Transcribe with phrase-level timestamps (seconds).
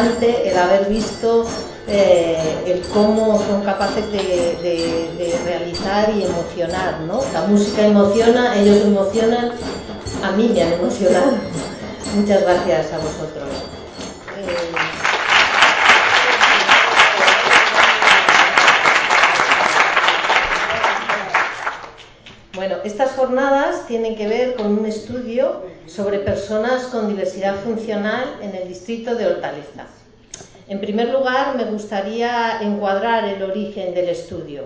[0.00, 1.44] El haber visto
[1.86, 7.00] eh, el cómo son capaces de realizar y emocionar.
[7.00, 7.20] ¿no?
[7.34, 9.52] La música emociona, ellos emocionan,
[10.22, 11.32] a mí me han emocionado.
[12.16, 13.48] Muchas gracias a vosotros.
[14.38, 15.02] Eh,
[22.54, 28.54] Bueno, estas jornadas tienen que ver con un estudio sobre personas con diversidad funcional en
[28.54, 29.86] el distrito de Hortaleza.
[30.68, 34.62] En primer lugar, me gustaría encuadrar el origen del estudio.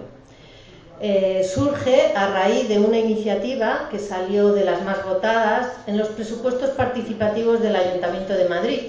[1.01, 6.09] Eh, surge a raíz de una iniciativa que salió de las más votadas en los
[6.09, 8.81] presupuestos participativos del Ayuntamiento de Madrid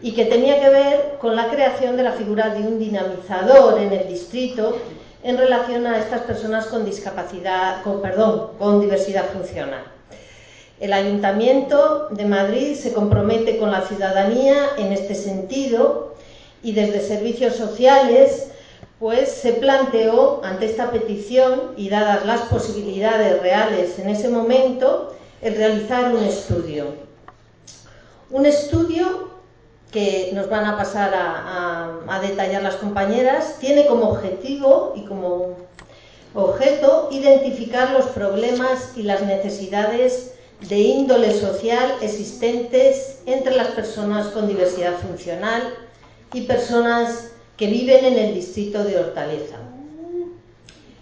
[0.00, 3.92] y que tenía que ver con la creación de la figura de un dinamizador en
[3.92, 4.78] el distrito
[5.22, 9.97] en relación a estas personas con discapacidad, con, perdón, con diversidad funcional.
[10.80, 16.14] El Ayuntamiento de Madrid se compromete con la ciudadanía en este sentido
[16.62, 18.48] y desde servicios sociales
[19.00, 25.56] pues se planteó ante esta petición y dadas las posibilidades reales en ese momento el
[25.56, 26.86] realizar un estudio.
[28.30, 29.28] Un estudio
[29.92, 35.02] que nos van a pasar a, a- a detallar las compañeras, tiene como objetivo y
[35.06, 35.56] como
[36.34, 44.48] objeto identificar los problemas y las necesidades de índole social existentes entre las personas con
[44.48, 45.62] diversidad funcional
[46.32, 49.56] y personas que viven en el distrito de Hortaleza.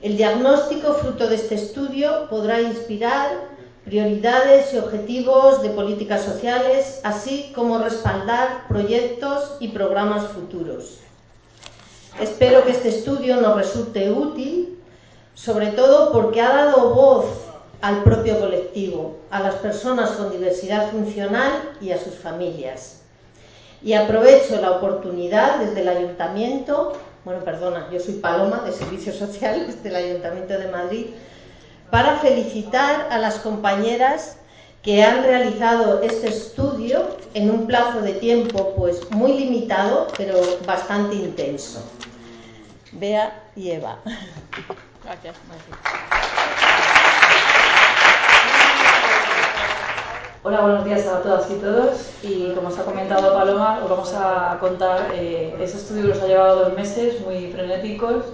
[0.02, 7.52] El diagnóstico fruto de este estudio podrá inspirar prioridades y objetivos de políticas sociales, así
[7.54, 10.98] como respaldar proyectos y programas futuros.
[12.20, 14.78] Espero que este estudio nos resulte útil,
[15.34, 17.26] sobre todo porque ha dado voz
[17.86, 23.02] al propio colectivo, a las personas con diversidad funcional y a sus familias.
[23.80, 29.84] Y aprovecho la oportunidad desde el Ayuntamiento, bueno, perdona, yo soy Paloma de Servicios Sociales
[29.84, 31.06] del Ayuntamiento de Madrid,
[31.88, 34.38] para felicitar a las compañeras
[34.83, 41.15] que han realizado este estudio en un plazo de tiempo pues muy limitado, pero bastante
[41.15, 41.88] intenso.
[42.91, 43.98] Bea y Eva.
[45.04, 45.36] Gracias,
[50.48, 52.09] Hola, buenos días a todas y todos.
[52.22, 56.28] Y como os ha comentado Paloma, os vamos a contar eh, ese estudio nos ha
[56.28, 58.27] llevado dos meses, muy frenéticos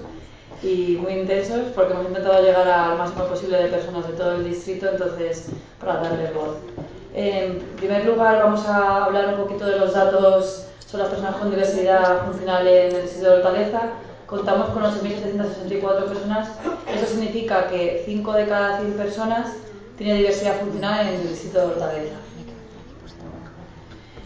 [0.63, 4.45] y muy intensos, porque hemos intentado llegar al máximo posible de personas de todo el
[4.45, 5.47] distrito, entonces,
[5.81, 6.59] para darles voz.
[7.15, 11.49] En primer lugar, vamos a hablar un poquito de los datos sobre las personas con
[11.49, 13.81] diversidad funcional en el distrito de Hortaleza.
[14.27, 16.51] contamos con 8.764 personas.
[16.95, 19.57] Eso significa que 5 de cada 100 personas
[20.03, 22.15] tiene diversidad funcional en el distrito de Hortaleza.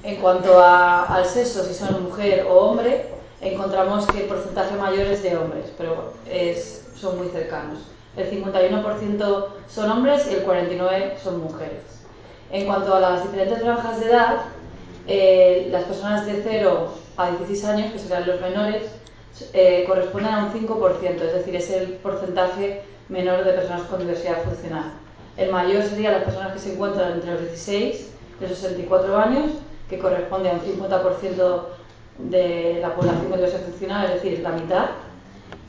[0.02, 5.22] En cuanto al sexo, si son mujer o hombre, encontramos que el porcentaje mayor es
[5.22, 7.80] de hombres, pero es, son muy cercanos.
[8.16, 11.82] El 51% son hombres y el 49% son mujeres.
[12.50, 14.36] En cuanto a las diferentes franjas de edad,
[15.06, 16.88] eh, las personas de 0
[17.18, 18.84] a 16 años, que serán los menores,
[19.52, 24.42] eh, corresponden a un 5%, es decir, es el porcentaje menor de personas con diversidad
[24.44, 25.05] funcional.
[25.36, 28.10] El mayor sería las personas que se encuentran entre los 16
[28.40, 29.50] y los 64 años,
[29.88, 31.60] que corresponde a un 50%
[32.18, 34.86] de la población con diversidad funcional, es decir, la mitad,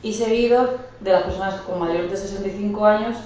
[0.02, 3.16] y seguido de las personas con mayores de 65 años,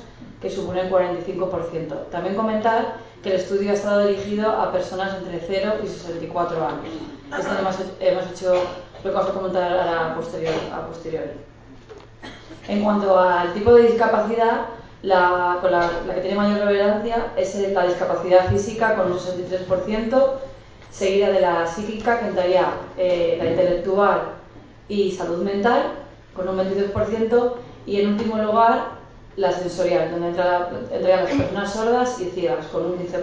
[0.40, 2.10] que suponen 45%.
[2.10, 6.80] También comentar que el estudio ha estado dirigido a personas entre 0 y 64 años.
[7.38, 8.54] Esto hemos, hemos hecho
[9.04, 9.72] lo que vamos a comentar.
[9.72, 11.30] A posteriori.
[12.68, 14.66] En cuanto al tipo de discapacidad,
[15.02, 20.24] la, la, que tiene mayor relevancia es la discapacidad física con un 63%,
[20.90, 22.66] seguida de la psíquica, que entraría
[22.96, 24.20] eh, la intelectual
[24.88, 25.94] y salud mental,
[26.34, 27.52] con un 22%,
[27.86, 29.02] y en último lugar
[29.36, 33.22] la sensorial, donde entrarían las personas sordas y ciegas, con un 15%.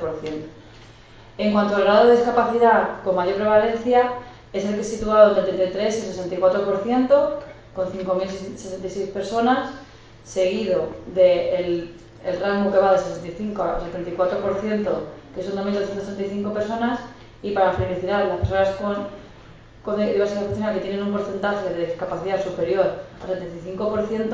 [1.37, 4.11] En cuanto al grado de discapacidad con mayor prevalencia,
[4.51, 7.29] es el que es situado entre 33 y 64%,
[7.75, 9.69] con 5.066 personas,
[10.29, 14.89] seguido del el rango que va de 65 a 74%,
[15.35, 16.99] que son 2.265 personas,
[17.41, 19.07] y para felicidad, las personas con,
[19.83, 24.29] con diversidad funcional que tienen un porcentaje de discapacidad superior al 75%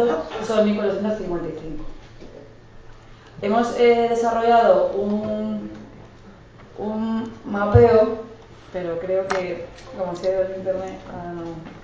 [0.45, 1.51] son 1.455.
[3.41, 5.69] Hemos eh, desarrollado un,
[6.77, 8.23] un mapeo,
[8.73, 9.67] pero creo que,
[9.97, 10.97] como se ha ido el internet,
[11.35, 11.75] no.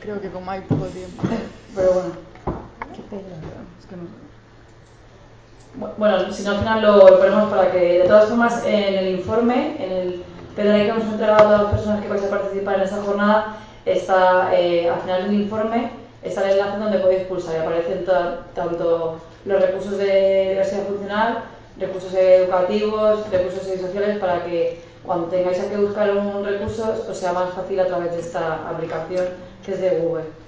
[0.00, 1.22] Creo que como hay poco tiempo.
[1.74, 2.29] Pero bueno.
[5.96, 9.76] Bueno, si no, al final lo, ponemos para que, de todas formas, en el informe,
[9.78, 10.24] en el
[10.54, 13.56] PDF que hemos entregado a todas las personas que vais a participar en esa jornada,
[13.84, 15.90] está eh, al final del informe,
[16.22, 18.04] está el enlace donde podéis pulsar y aparecen
[18.54, 21.44] tanto los recursos de diversidad funcional,
[21.78, 27.54] recursos educativos, recursos sociales, para que cuando tengáis que buscar un recurso os sea más
[27.54, 29.26] fácil a través de esta aplicación
[29.64, 30.39] que es de Google.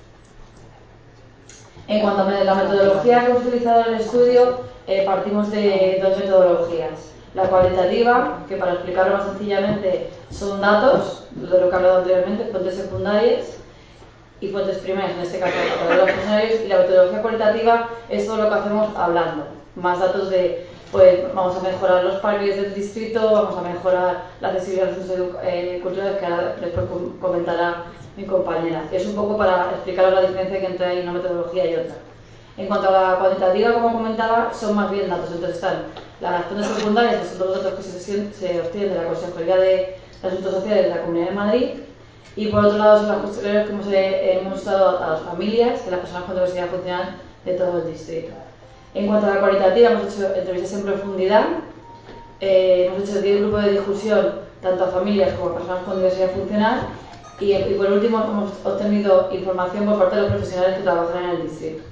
[1.89, 6.17] En cuanto a la metodología que hemos utilizado en el estudio, eh, partimos de dos
[6.17, 7.13] metodologías.
[7.35, 12.51] La cualitativa, que para explicarlo más sencillamente son datos, de lo que he hablado anteriormente,
[12.51, 13.57] fuentes secundarias
[14.41, 15.53] y fuentes primeras, en este caso
[15.97, 19.47] los funcionarios, y la metodología cualitativa es todo lo que hacemos hablando,
[19.77, 24.49] más datos de, pues vamos a mejorar los parques del distrito, vamos a mejorar la
[24.49, 26.87] accesibilidad a los eh, culturales, que ahora después
[27.21, 27.85] comentará
[28.17, 28.85] mi compañera.
[28.93, 31.95] Es un poco para explicaros la diferencia que entre una metodología y otra.
[32.57, 35.31] En cuanto a la cuantitativa, como comentaba, son más bien datos.
[35.31, 35.85] Entonces están
[36.21, 40.55] las fuentes secundarias, que son los datos que se, obtienen de la Consejería de Asuntos
[40.55, 41.69] Sociales de la Comunidad de Madrid.
[42.37, 46.01] Y por otro lado, son las posteriores que hemos, hemos a las familias, de las
[46.01, 48.33] personas con diversidad funcional de todo el distrito.
[48.95, 51.45] En cuanto a la cualitativa, hemos hecho entrevistas en profundidad.
[52.41, 56.31] Eh, hemos hecho 10 grupos de discusión, tanto a familias como a personas con diversidad
[56.33, 56.81] funcional.
[57.43, 61.31] Y, y por último, hemos obtenido información por parte de los profesionales que trabajan en
[61.31, 61.83] el distrito.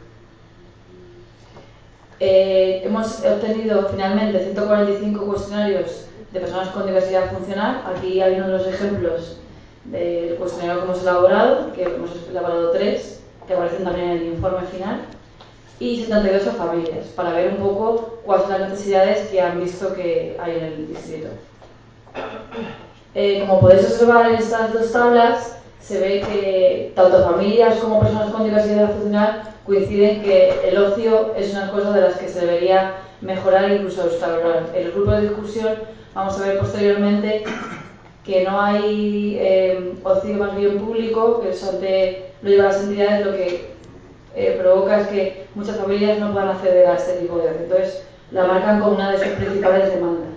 [2.20, 7.82] Eh, hemos obtenido finalmente 145 cuestionarios de personas con diversidad funcional.
[7.84, 9.38] Aquí hay uno de los ejemplos
[9.86, 14.66] del cuestionario que hemos elaborado, que hemos elaborado tres, que aparecen también en el informe
[14.68, 15.00] final,
[15.80, 19.94] y 72 a familias, para ver un poco cuáles son las necesidades que han visto
[19.94, 21.28] que hay en el distrito.
[23.14, 28.30] Eh, como podéis observar en estas dos tablas, se ve que tanto familias como personas
[28.30, 32.94] con diversidad funcional coinciden que el ocio es una cosa de las que se debería
[33.20, 34.66] mejorar incluso restaurar.
[34.74, 35.74] En el grupo de discusión
[36.14, 37.44] vamos a ver posteriormente
[38.24, 42.82] que no hay eh, ocio más bien público, que eso de lo lleva a las
[42.82, 43.70] entidades, lo que
[44.36, 47.62] eh, provoca es que muchas familias no puedan acceder a este tipo de ocio.
[47.64, 50.29] Entonces, la marcan como una de sus principales demandas.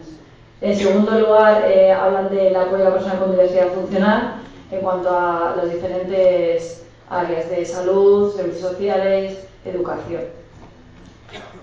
[0.63, 4.35] En segundo lugar, eh, hablan del apoyo a la persona con diversidad funcional
[4.71, 10.21] en cuanto a las diferentes áreas de salud, servicios sociales, educación.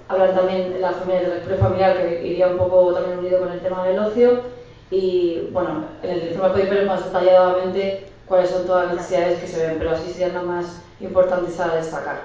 [0.06, 3.86] Hablan también de la familia, familiar, que iría un poco también unido con el tema
[3.86, 4.42] del ocio.
[4.90, 9.46] Y bueno, en el informe podéis ver más detalladamente cuáles son todas las necesidades que
[9.46, 12.20] se ven, pero así serían las más importantes a destacar.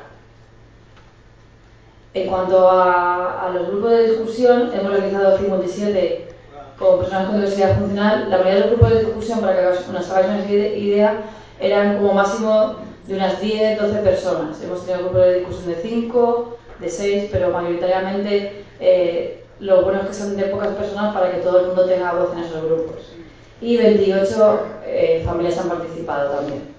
[2.13, 6.34] En cuanto a, a, los grupos de discusión, hemos realizado 57
[6.77, 8.29] con personas con diversidad funcional.
[8.29, 11.23] La mayoría de los grupos de discusión, para que nos hagáis una idea,
[11.59, 12.75] eran como máximo
[13.07, 14.61] de unas 10, 12 personas.
[14.61, 20.07] Hemos tenido grupos de discusión de 5, de 6, pero mayoritariamente eh, lo bueno es
[20.07, 23.13] que son de pocas personas para que todo el mundo tenga voz en esos grupos.
[23.61, 26.75] Y 28 eh, familias han participado también.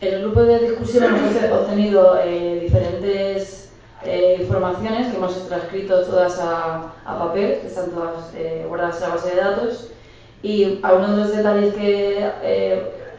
[0.00, 3.63] En el grupo de discusión hemos obtenido eh, diferentes
[4.04, 8.32] eh, informaciones que hemos transcrito todas a, papel, que están todas
[8.68, 9.90] guardadas en la base de datos.
[10.42, 12.30] Y algunos de los detalles que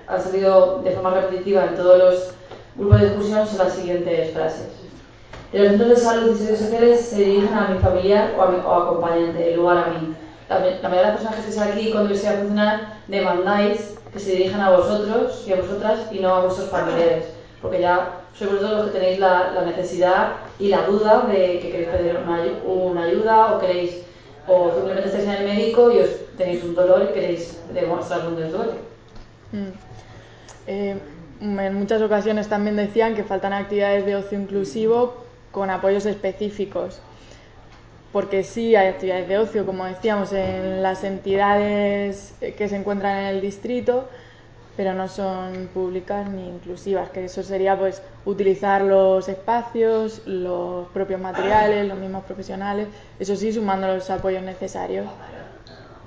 [0.08, 2.34] han salido de forma repetitiva en todos los
[2.75, 4.68] grupos de discusión son las siguientes frases.
[5.51, 8.50] De los centros de salud y servicios sociales se dirigen a mi familiar o, a
[8.50, 10.15] mi, o acompañante, en lugar a mí.
[10.50, 14.62] La, mayoría de las personas que estáis aquí con diversidad funcional demandáis que se dirijan
[14.62, 17.25] a vosotros y a vosotras y no a vuestros familiares,
[17.62, 21.89] porque ya sois vosotros los que tenéis la, necesidad y la duda de que queréis
[21.89, 24.01] pedir una, una, ayuda o queréis
[24.48, 28.46] o simplemente estáis en el médico y os tenéis un dolor y queréis demostrar dónde
[28.46, 28.68] os.
[29.51, 29.72] Mm.
[30.68, 30.98] Eh,
[31.42, 35.15] en muchas ocasiones también decían que faltan actividades de ocio inclusivo
[35.51, 37.00] con apoyos específicos.
[38.12, 43.25] Porque sí hay actividades de ocio, como decíamos, en las entidades que se encuentran en
[43.25, 44.08] el distrito,
[44.75, 51.20] pero no son públicas ni inclusivas, que eso sería pues utilizar los espacios, los propios
[51.20, 52.88] materiales, los mismos profesionales,
[53.20, 55.08] eso sí sumando los apoyos necesarios.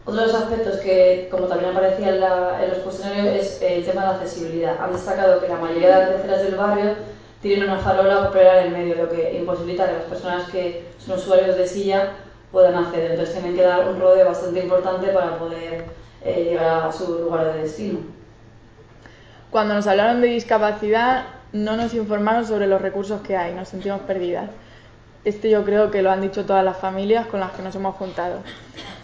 [0.05, 4.07] Otro de los aspectos que, como también aparecía en, los cuestionarios, es el tema de
[4.07, 4.83] la accesibilidad.
[4.83, 6.95] Han destacado que la mayoría de las terceras del barrio
[7.43, 11.19] tienen una farola popular en el medio, lo que imposibilita que las personas que son
[11.19, 12.13] usuarios de silla
[12.51, 13.11] puedan acceder.
[13.11, 15.85] Entonces tienen que dar un rodeo bastante importante para poder
[16.25, 17.99] eh, llegar a su lugar de destino.
[19.51, 24.01] Cuando nos hablaron de discapacidad, no nos informaron sobre los recursos que hay, nos sentimos
[24.01, 24.51] perdidas.
[25.25, 27.97] Este yo creo que lo han dicho todas las familias con las que nos hemos
[27.97, 28.41] juntado.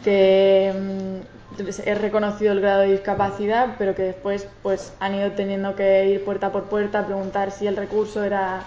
[0.02, 5.74] Que mm, es reconocido el grado de discapacidad, pero que después pues han ido teniendo
[5.76, 8.64] que ir puerta por puerta a preguntar si el recurso era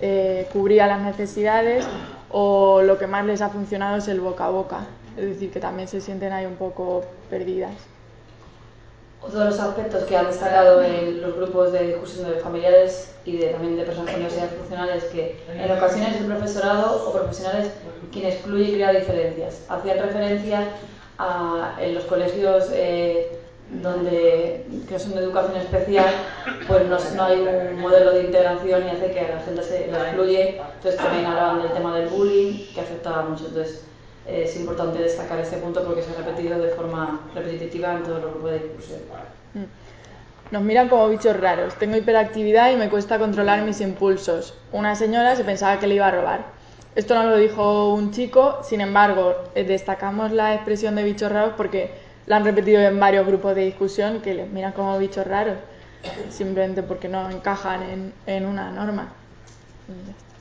[0.00, 1.86] eh, cubría las necesidades
[2.30, 4.80] o lo que más les ha funcionado es el boca a boca,
[5.16, 7.72] es decir, que también se sienten ahí un poco perdidas.
[9.26, 13.38] Otro de los aspectos que han destacado en los grupos de discusión de familiares y
[13.38, 17.72] de, también de personas con diversidad funcional es que en ocasiones el profesorado o profesionales
[18.12, 19.62] quien excluye y crea diferencias.
[19.68, 20.68] Hacían referencia
[21.80, 23.36] en los colegios eh,
[23.82, 26.14] donde que son de educación especial,
[26.68, 30.60] pues no, hay un modelo de integración y hace que la gente se lo excluye.
[30.76, 33.46] Entonces también hablaban del tema del bullying, que afectaba mucho.
[34.26, 38.32] Es importante destacar este punto porque se ha repetido de forma repetitiva en todos los
[38.32, 39.00] grupos de discusión.
[39.54, 39.64] Mm.
[40.50, 41.74] Nos miran como bichos raros.
[41.74, 44.54] Tengo hiperactividad y me cuesta controlar mis impulsos.
[44.72, 46.44] Una señora se pensaba que le iba a robar.
[46.94, 51.52] Esto no lo dijo un chico, sin embargo, eh, destacamos la expresión de bichos raros
[51.56, 51.90] porque
[52.26, 55.58] la han repetido en varios grupos de discusión que les miran como bichos raros,
[56.30, 59.12] simplemente porque no encajan en, en una norma.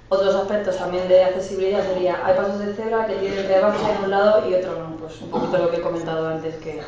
[0.08, 4.12] Otros aspectos también de accesibilidad sería, hay pasos de cebra que tienen rebaja en un
[4.12, 4.96] lado y otro no.
[4.98, 6.80] Pues un poquito lo que he comentado antes, que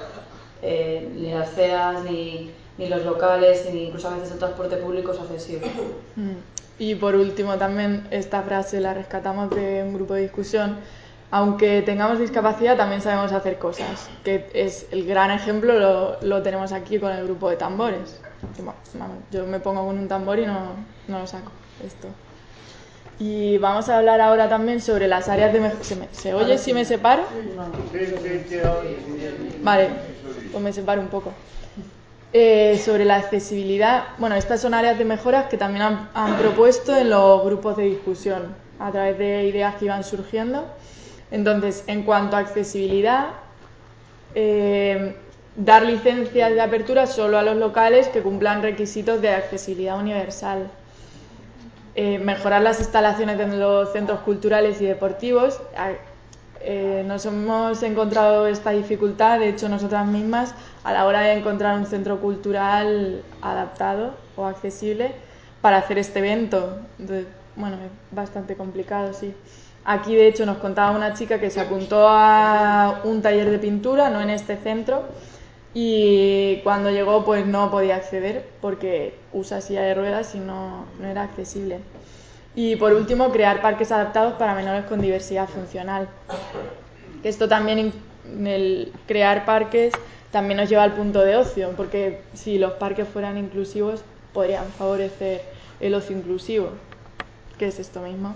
[0.61, 5.13] eh, ni las ceras, ni, ni, los locales, ni incluso a veces el transporte público
[5.13, 5.67] es accesible.
[6.15, 6.37] Mm.
[6.79, 10.77] Y por último, también esta frase la rescatamos de un grupo de discusión.
[11.31, 14.09] Aunque tengamos discapacidad, también sabemos hacer cosas.
[14.23, 18.21] Que es el gran ejemplo, lo, lo tenemos aquí con el grupo de tambores.
[19.31, 20.75] yo me pongo con un tambor y no,
[21.07, 21.51] no lo saco.
[21.83, 22.07] Esto.
[23.19, 25.71] Y vamos a hablar ahora también sobre las áreas de.
[25.81, 27.23] ¿Se, ¿Se, oye si me separo?
[29.63, 29.89] Vale,
[30.51, 31.31] pues me separo un poco.
[32.33, 35.81] Eh, sobre la accesibilidad, bueno, estas son áreas de mejoras que también
[36.13, 40.65] han, propuesto en los grupos de discusión a través de ideas que iban surgiendo.
[41.31, 43.29] Entonces, en cuanto a accesibilidad,
[44.35, 45.15] eh,
[45.55, 50.69] dar licencias de apertura solo a los locales que cumplan requisitos de accesibilidad universal.
[51.99, 55.59] Eh, mejorar las instalaciones de los centros culturales y deportivos.
[57.05, 61.87] nos hemos encontrado esta dificultad, de hecho, nosotras mismas, a la hora de encontrar un
[61.87, 65.11] centro cultural adaptado o accesible
[65.61, 66.81] para hacer este evento.
[67.55, 67.77] bueno,
[68.11, 69.33] bastante complicado, sí.
[69.83, 74.11] Aquí, de hecho, nos contaba una chica que se apuntó a un taller de pintura,
[74.11, 75.03] no en este centro,
[75.79, 81.21] y cuando llegó, pues no podía acceder porque usa silla de ruedas y no, era
[81.21, 81.81] accesible.
[82.55, 86.09] Y por último, crear parques adaptados para menores con diversidad funcional.
[87.21, 87.93] Esto también,
[88.25, 89.93] en el crear parques
[90.31, 94.01] también nos lleva al punto de ocio, porque si los parques fueran inclusivos,
[94.33, 95.43] podrían favorecer
[95.79, 96.69] el ocio inclusivo,
[97.59, 98.33] que es esto mismo.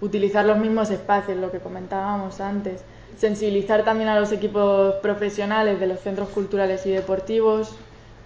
[0.00, 2.84] Utilizar los mismos espacios, lo que comentábamos antes.
[3.16, 7.74] Sensibilizar también a los equipos profesionales de los centros culturales y deportivos,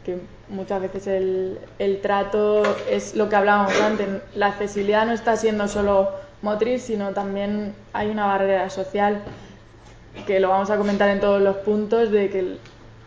[0.05, 4.09] que muchas veces el, el trato es lo que hablábamos antes.
[4.35, 6.11] La accesibilidad no está siendo solo
[6.43, 9.23] motriz, sino también hay una barrera social
[10.27, 12.57] que lo vamos a comentar en todos los puntos de que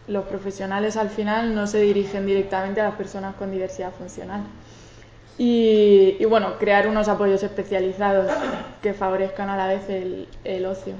[0.07, 4.41] los profesionales al final no se dirigen directamente a las personas con diversidad funcional.
[5.37, 8.31] Y, bueno, crear unos apoyos especializados
[8.81, 10.93] que favorezcan a la vez el, el ocio.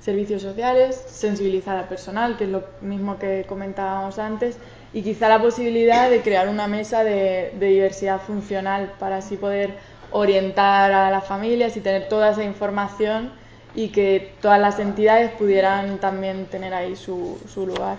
[0.00, 4.56] Servicios sociales, sensibilizar al personal, que es lo mismo que comentábamos antes,
[4.92, 9.74] y quizá la posibilidad de crear una mesa de, diversidad funcional para así poder
[10.12, 13.32] orientar a las familias y tener toda esa información
[13.74, 17.96] y que todas las entidades pudieran también tener ahí su, su lugar.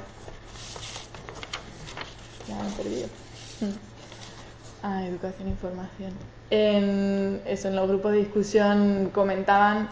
[2.47, 3.07] Ya me he perdido.
[4.83, 6.11] Ah, educación e información.
[6.51, 9.89] En, eso, en los grupos de discusión comentaban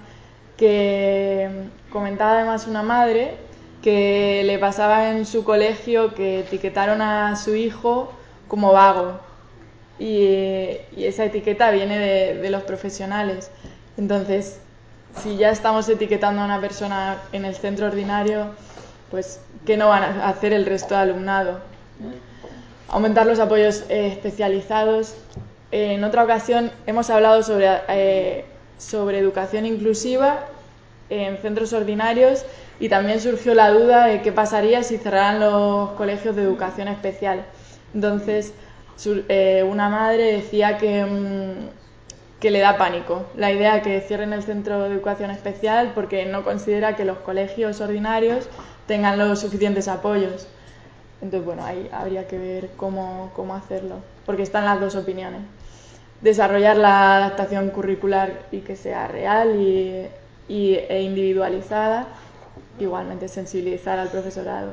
[0.58, 1.50] que
[1.92, 3.36] comentaba además una madre
[3.82, 8.12] que le pasaba en su colegio que etiquetaron a su hijo
[8.48, 9.20] como vago
[10.00, 13.52] y, esa etiqueta viene de, de, los profesionales.
[13.98, 14.60] Entonces,
[15.22, 18.48] si ya estamos etiquetando a una persona en el centro ordinario,
[19.12, 21.60] pues ¿qué no van a hacer el resto de alumnado?
[22.90, 25.16] Aumentar los apoyos eh, especializados.
[25.72, 28.46] en otra ocasión hemos hablado sobre, eh,
[28.78, 30.46] sobre educación inclusiva
[31.10, 32.46] en centros ordinarios
[32.80, 37.46] y también surgió la duda de qué pasaría si cerraran los colegios de educación especial.
[37.94, 38.54] Entonces,
[39.30, 41.70] eh, una madre decía que, mm,
[42.40, 46.26] que le da pánico la idea de que cierren el centro de educación especial porque
[46.26, 48.50] no considera que los colegios ordinarios
[48.88, 50.48] tengan los suficientes apoyos.
[51.22, 55.42] Entonces, bueno, ahí habría que ver cómo, cómo hacerlo, porque están las dos opiniones.
[56.22, 60.08] Desarrollar la adaptación curricular y que sea real y,
[60.48, 62.08] y, e individualizada,
[62.80, 64.72] igualmente sensibilizar al profesorado.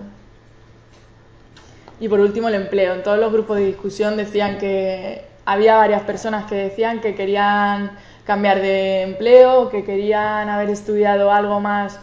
[2.00, 2.94] Y por último, el empleo.
[2.94, 7.92] En todos los grupos de discusión decían que había varias personas que decían que querían
[8.24, 11.98] cambiar de empleo, que querían haber estudiado algo más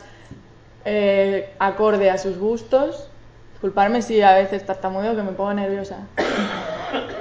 [0.85, 3.09] eh, acorde a sus gustos.
[3.53, 6.07] Disculparme si a veces tartamudeo, que me pongo nerviosa.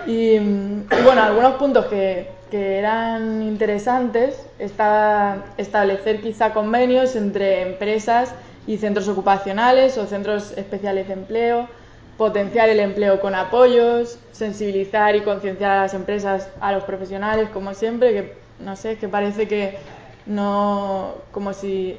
[0.06, 8.32] Y, bueno, algunos puntos que, que eran interesantes está establecer quizá convenios entre empresas
[8.66, 11.68] y centros ocupacionales o centros especiales de empleo,
[12.16, 17.74] potenciar el empleo con apoyos, sensibilizar y concienciar a las empresas, a los profesionales, como
[17.74, 19.78] siempre, que no sé, que parece que
[20.26, 21.96] no, como si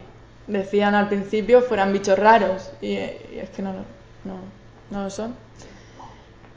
[0.48, 4.36] decían al principio, fueran bichos raros, y, y es que no, no,
[4.92, 5.36] no lo son.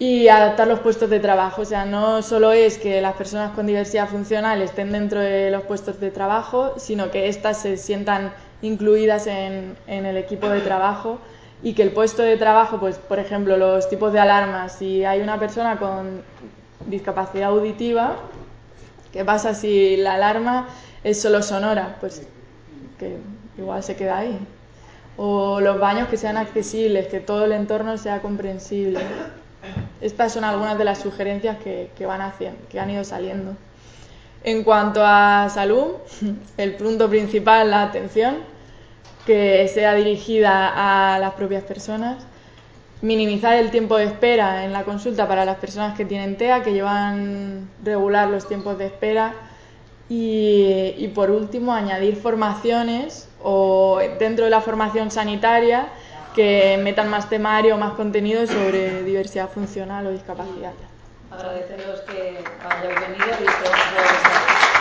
[0.03, 3.69] Y adaptar los puestos de trabajo, o sea, no solo es que las personas con
[3.69, 9.29] diversidad funcional estén dentro de los puestos de trabajo, sino que éstas se sientan incluidas
[9.29, 11.21] en, en el equipo de trabajo
[11.63, 15.21] y que el puesto de trabajo, pues por ejemplo, los tipos de alarmas, si hay
[15.21, 16.25] una persona con
[16.87, 18.17] discapacidad auditiva,
[19.13, 20.67] ¿qué pasa si la alarma
[21.05, 21.99] es solo sonora?
[22.01, 22.27] Pues
[22.99, 23.19] que
[23.57, 24.37] igual se queda ahí.
[25.17, 28.99] O los baños que sean accesibles, que todo el entorno sea comprensible.
[30.01, 33.57] Estas son algunas de las sugerencias que, van haciendo, que han ido saliendo.
[34.43, 35.95] En cuanto a salud,
[36.57, 38.39] el punto principal, la atención,
[39.25, 42.25] que sea dirigida a las propias personas,
[43.01, 46.73] minimizar el tiempo de espera en la consulta para las personas que tienen TEA, que
[46.73, 49.35] llevan regular los tiempos de espera,
[50.09, 55.89] y, y por último añadir formaciones o dentro de la formación sanitaria
[56.35, 60.73] que metan más temario, más contenido sobre diversidad funcional o discapacidad.
[61.31, 64.72] Agradeceros que hayáis venido y que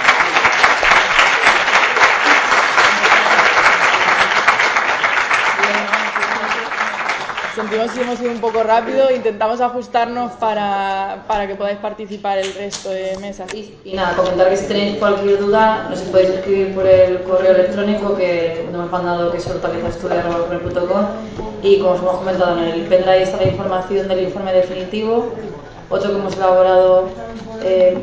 [7.56, 12.54] sentimos que hemos ido un poco rápido, intentamos ajustarnos para, para que podáis participar el
[12.54, 13.54] resto de mesas.
[13.54, 17.56] Y, y, nada, comentar que si tenéis cualquier duda nos podéis escribir por el correo
[17.56, 21.06] electrónico que nos hemos mandado que es hortalizaestudia.com
[21.64, 25.34] y como os hemos comentado en el pendrive está la información del informe definitivo,
[25.90, 27.10] otro que hemos elaborado
[27.64, 27.98] eh,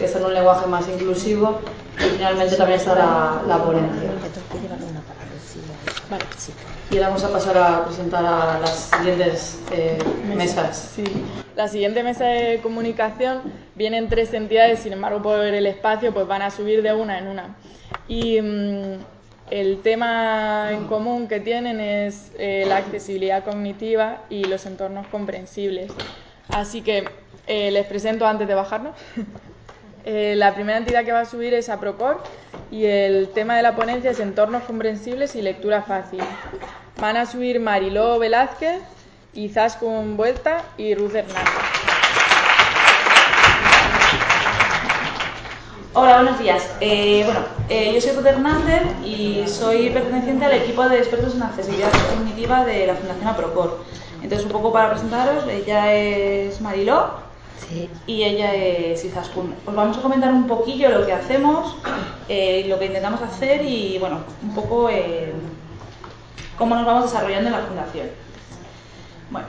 [0.00, 1.60] está en un lenguaje más inclusivo
[1.98, 4.10] y finalmente también está la, la ponencia.
[6.10, 6.24] Vale.
[6.90, 9.98] Y ahora vamos a pasar a presentar a las siguientes eh,
[10.36, 10.92] mesas.
[10.94, 11.04] Sí.
[11.56, 13.42] La siguiente mesa de comunicación
[13.74, 17.28] vienen tres entidades, sin embargo, por el espacio, pues van a subir de una en
[17.28, 17.56] una.
[18.06, 18.98] Y mmm,
[19.50, 25.92] el tema en común que tienen es eh, la accesibilidad cognitiva y los entornos comprensibles.
[26.50, 27.08] Así que
[27.46, 28.96] eh, les presento antes de bajarnos.
[30.06, 32.22] Eh, la primera entidad que va a subir es APROCOR
[32.70, 36.20] y el tema de la ponencia es entornos comprensibles y lectura fácil.
[37.00, 38.82] Van a subir Mariló Velázquez
[39.32, 41.54] Izaskun Vuelta y Ruth Hernández.
[45.94, 46.70] Hola, buenos días.
[46.80, 47.40] Eh, bueno,
[47.70, 52.66] eh, yo soy Ruth Hernández y soy perteneciente al equipo de expertos en accesibilidad cognitiva
[52.66, 53.84] de la Fundación APROCOR.
[54.22, 57.23] Entonces, un poco para presentaros, ella es Mariló
[58.06, 59.54] y ella es Izaskun.
[59.66, 61.76] Os vamos a comentar un poquillo lo que hacemos,
[62.28, 64.90] eh, lo que intentamos hacer y, bueno, un poco
[66.58, 68.06] cómo nos vamos desarrollando en la Fundación.
[69.30, 69.48] Bueno,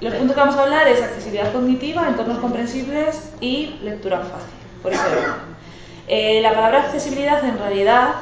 [0.00, 4.56] los puntos que vamos a hablar es accesibilidad cognitiva, entornos comprensibles y lectura fácil.
[4.82, 5.02] Por eso,
[6.06, 8.16] eh, la palabra accesibilidad en realidad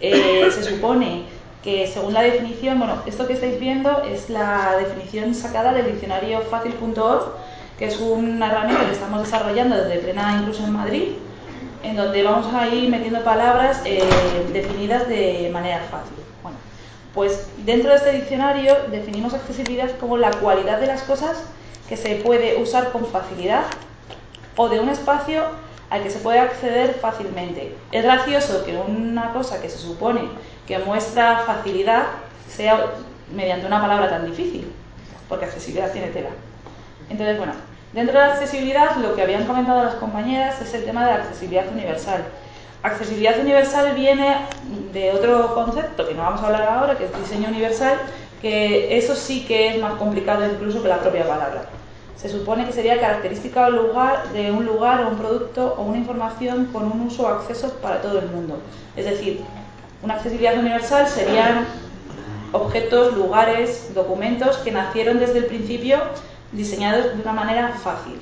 [0.00, 1.24] eh, se supone
[1.62, 6.40] que según la definición, bueno, esto que estáis viendo es la definición sacada del diccionario
[6.42, 7.34] fácil.org,
[7.78, 11.08] que es una herramienta que estamos desarrollando desde Plena Incluso en Madrid,
[11.82, 14.02] en donde vamos a ir metiendo palabras eh,
[14.52, 16.16] definidas de manera fácil.
[16.42, 16.58] Bueno,
[17.14, 21.44] pues dentro de este diccionario definimos accesibilidad como la cualidad de las cosas
[21.88, 23.62] que se puede usar con facilidad
[24.56, 25.44] o de un espacio
[25.88, 27.74] al que se puede acceder fácilmente.
[27.92, 30.22] Es gracioso que una cosa que se supone
[30.66, 32.06] que muestra facilidad
[32.48, 32.86] sea
[33.32, 34.70] mediante una palabra tan difícil,
[35.28, 36.30] porque accesibilidad tiene tela.
[37.08, 37.52] Entonces, bueno,
[37.92, 41.16] dentro de la accesibilidad lo que habían comentado las compañeras es el tema de la
[41.24, 42.24] accesibilidad universal.
[42.82, 44.36] Accesibilidad universal viene
[44.92, 47.98] de otro concepto que no vamos a hablar ahora, que es diseño universal,
[48.40, 51.62] que eso sí que es más complicado incluso que la propia palabra
[52.20, 55.98] se supone que sería característica o lugar de un lugar o un producto o una
[55.98, 58.58] información con un uso o acceso para todo el mundo.
[58.96, 59.40] Es decir,
[60.02, 61.66] una accesibilidad universal serían
[62.50, 65.98] objetos, lugares, documentos que nacieron desde el principio
[66.52, 68.20] diseñados de una manera fácil,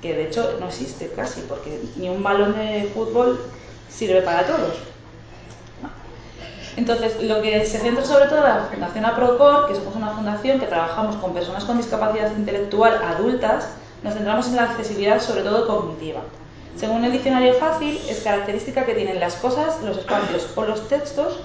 [0.00, 3.40] que de hecho no existe casi, porque ni un balón de fútbol
[3.88, 4.78] sirve para todos.
[6.76, 10.66] Entonces, lo que se centra sobre todo la Fundación APROCOR, que somos una fundación que
[10.66, 13.68] trabajamos con personas con discapacidad intelectual adultas,
[14.02, 16.20] nos centramos en la accesibilidad sobre todo cognitiva.
[16.76, 21.40] Según el diccionario fácil, es característica que tienen las cosas, los espacios o los textos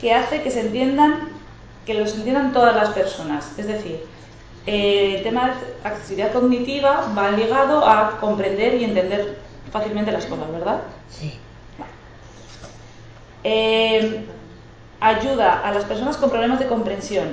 [0.00, 1.28] que hace que se entiendan,
[1.84, 3.52] que los entiendan todas las personas.
[3.58, 4.04] Es decir,
[4.66, 9.38] el tema de accesibilidad cognitiva va ligado a comprender y entender
[9.70, 10.80] fácilmente las cosas, ¿verdad?
[11.08, 11.38] Sí.
[13.44, 14.24] Eh,
[14.98, 17.28] ayuda a las personas con problemas de comprensión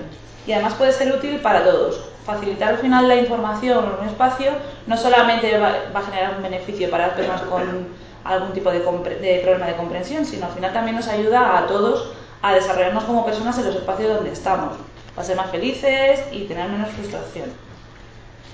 [0.46, 2.10] y además puede ser útil para todos.
[2.24, 4.52] Facilitar al final la información en un espacio
[4.86, 7.88] no solamente va, a generar un beneficio para las personas con
[8.24, 12.12] algún tipo de, de, problema de comprensión, sino al final también nos ayuda a todos
[12.42, 14.78] a desarrollarnos como personas en los espacios donde estamos,
[15.16, 17.52] a ser más felices y tener menos frustración.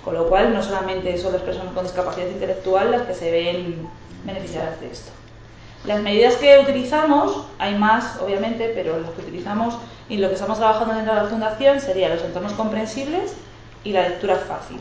[0.03, 3.87] Con lo cual, no solamente son las personas con discapacidad intelectual las que se ven
[4.25, 5.11] beneficiadas de esto.
[5.85, 9.77] Las medidas que utilizamos, hay más obviamente, pero las que utilizamos
[10.09, 13.33] y lo que estamos trabajando dentro de la Fundación serían los entornos comprensibles
[13.83, 14.79] y la lectura fácil.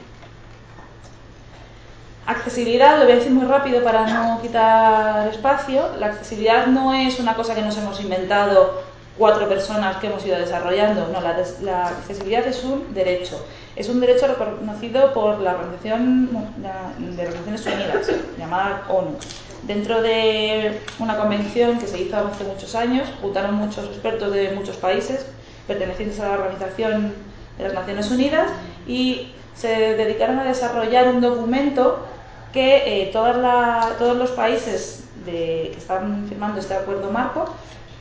[2.26, 5.96] Accesibilidad, lo voy a decir muy rápido para no quitar espacio.
[5.98, 8.82] La accesibilidad no es una cosa que nos hemos inventado
[9.18, 11.08] cuatro personas que hemos ido desarrollando.
[11.12, 13.44] No, la, accesibilidad es un derecho.
[13.76, 16.30] Es un derecho reconocido por la Organización
[16.62, 19.16] de las Naciones Unidas, llamada ONU.
[19.64, 24.76] Dentro de una convención que se hizo hace muchos años, juntaron muchos expertos de muchos
[24.76, 25.26] países
[25.66, 27.12] pertenecientes a la Organización
[27.58, 28.50] de las Naciones Unidas
[28.86, 32.06] y se dedicaron a desarrollar un documento
[32.52, 37.52] que eh, todos los países que están firmando este acuerdo marco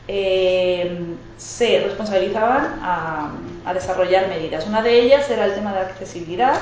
[0.07, 3.33] eh, se responsabilizaban a,
[3.73, 4.65] desarrollar medidas.
[4.65, 6.57] Una de ellas era el tema de accesibilidad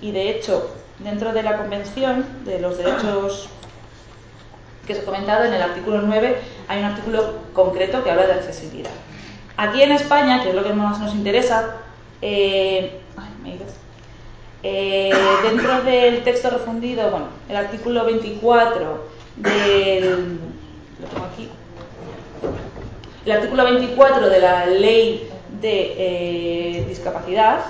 [0.00, 3.50] y de hecho dentro de la Convención de los Derechos
[4.86, 6.36] que os he comentado, en el artículo 9
[6.68, 8.90] hay un artículo concreto que habla de accesibilidad.
[9.56, 11.76] Aquí en España, que es lo que más nos interesa,
[12.20, 13.00] eh,
[14.66, 20.38] eh, dentro del texto refundido, bueno, el artículo 24 del.
[21.00, 21.50] Lo tengo aquí.
[23.24, 27.60] El artículo 24 de la ley de eh, discapacidad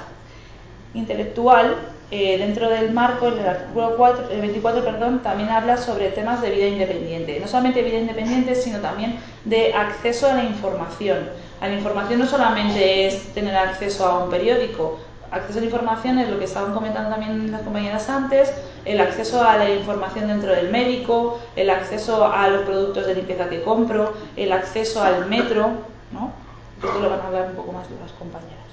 [0.95, 1.77] intelectual
[2.11, 3.97] eh, dentro del marco, en el artículo
[4.41, 7.39] 24, perdón, también habla sobre temas de vida independiente.
[7.39, 11.31] No solamente vida independiente, sino también de acceso a la información.
[11.61, 14.99] A la información no solamente es tener acceso a un periódico,
[15.35, 18.53] acceso a la información es lo que estaban comentando también las compañeras antes,
[18.85, 23.49] el acceso a la información dentro del médico, el acceso a los productos de limpieza
[23.49, 25.71] que compro, el acceso al metro,
[26.13, 26.33] ¿no?
[26.77, 28.65] Esto lo van a hablar un poco más las compañeras.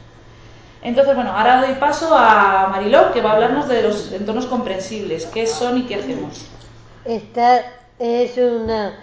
[0.84, 5.26] Entonces, bueno, ahora doy paso a Mariló, que va a hablarnos de los entornos comprensibles,
[5.28, 6.48] qué son y qué hacemos.
[7.06, 7.62] Esta
[8.00, 8.94] es una,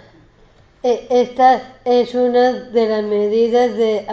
[0.83, 4.05] e, esta es una de las medidas de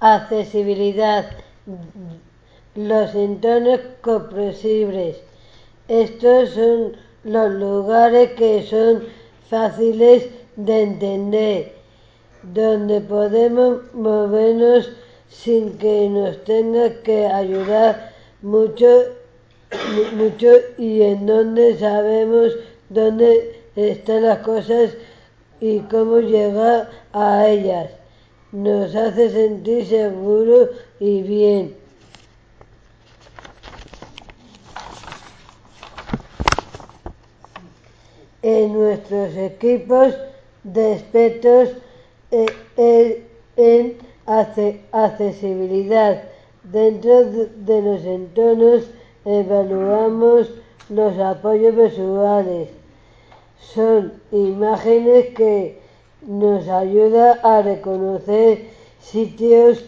[0.00, 1.26] accesibilidad
[2.74, 5.16] los entornos comprensibles.
[5.88, 9.02] Estos son los lugares que son
[9.48, 11.72] fáciles de entender,
[12.42, 14.90] donde podemos movernos
[15.28, 18.86] sin que nos tenga que ayudar mucho,
[20.14, 22.56] mucho y en donde sabemos
[22.88, 24.92] dónde están las cosas
[25.60, 27.90] y cómo llegar a ellas.
[28.52, 31.79] Nos hace sentir seguros y bien.
[38.42, 40.14] En nuestros equipos
[40.64, 41.70] de expertos
[42.30, 43.26] eh, eh,
[43.56, 43.98] en
[44.92, 46.22] accesibilidad.
[46.62, 48.84] Dentro de los entornos
[49.24, 50.50] evaluamos
[50.88, 52.68] los apoyos visuales.
[53.58, 55.80] Son imágenes que
[56.22, 58.68] nos ayudan a reconocer
[59.00, 59.84] sitios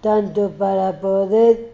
[0.00, 1.72] tanto para poder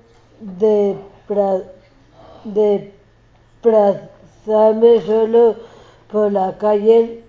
[2.45, 5.70] desplazarme solo
[6.13, 7.23] por la calle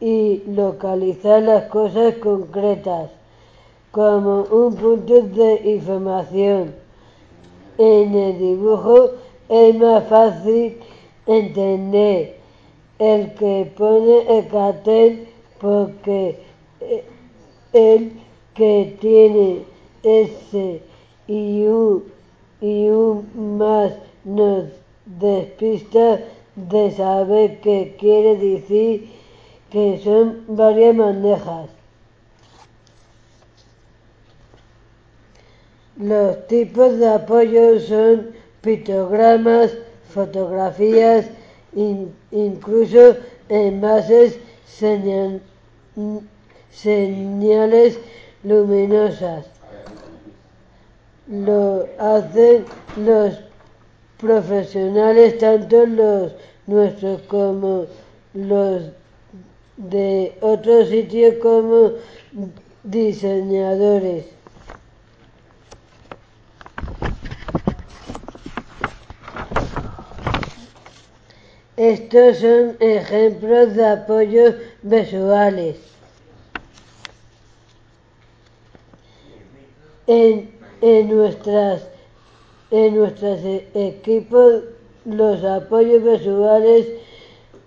[0.00, 3.10] y localizar las cosas concretas
[3.90, 6.74] como un punto de información.
[7.78, 9.10] En el dibujo
[9.48, 10.78] es más fácil
[11.26, 12.36] entender
[12.98, 15.28] el que pone el cartel
[15.60, 16.38] porque
[17.72, 18.12] el
[18.54, 19.62] que tiene
[20.02, 20.82] ese
[21.26, 22.04] y un,
[22.60, 23.92] y un más
[24.24, 24.64] nos
[25.06, 26.20] despista
[26.66, 29.08] de saber qué quiere decir
[29.70, 31.68] que son varias manejas.
[35.96, 39.72] Los tipos de apoyo son pictogramas,
[40.10, 41.26] fotografías,
[42.32, 43.16] incluso
[43.48, 44.38] envases,
[46.72, 47.98] señales
[48.42, 49.46] luminosas.
[51.28, 52.64] Lo hacen
[52.96, 53.47] los
[54.18, 56.32] profesionales, tanto los
[56.66, 57.86] nuestros como
[58.34, 58.82] los
[59.76, 61.92] de otros sitios como
[62.82, 64.26] diseñadores.
[71.78, 75.76] Estos son ejemplos de apoyos visuales.
[80.08, 80.50] En,
[80.80, 81.82] en, nuestras,
[82.70, 83.40] en nuestros
[83.74, 84.62] equipos
[85.04, 86.86] los apoyos visuales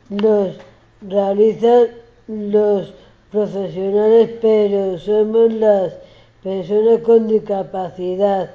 [0.10, 0.56] los
[1.02, 1.88] realizan
[2.28, 2.94] los
[3.32, 5.94] profesionales, pero somos las
[6.44, 8.52] personas con discapacidad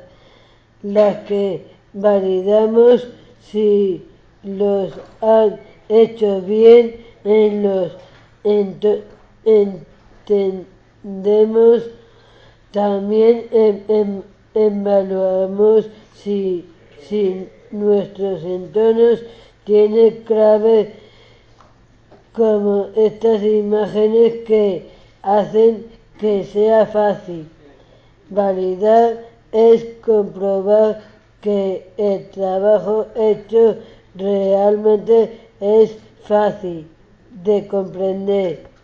[0.83, 3.09] las que validamos
[3.41, 4.05] si
[4.43, 7.93] los han hecho bien en los
[10.27, 11.83] entendemos
[12.73, 14.23] también em, em,
[14.55, 15.89] evaluamos
[16.23, 16.65] si,
[17.09, 19.23] si nuestros entornos
[19.65, 20.95] tienen clave
[22.35, 24.89] como estas imágenes que
[25.23, 25.87] hacen
[26.19, 27.49] que sea fácil.
[28.31, 31.03] Validar es comprobar
[31.41, 33.77] que el trabajo hecho
[34.15, 36.87] realmente es fácil
[37.45, 38.76] de comprender.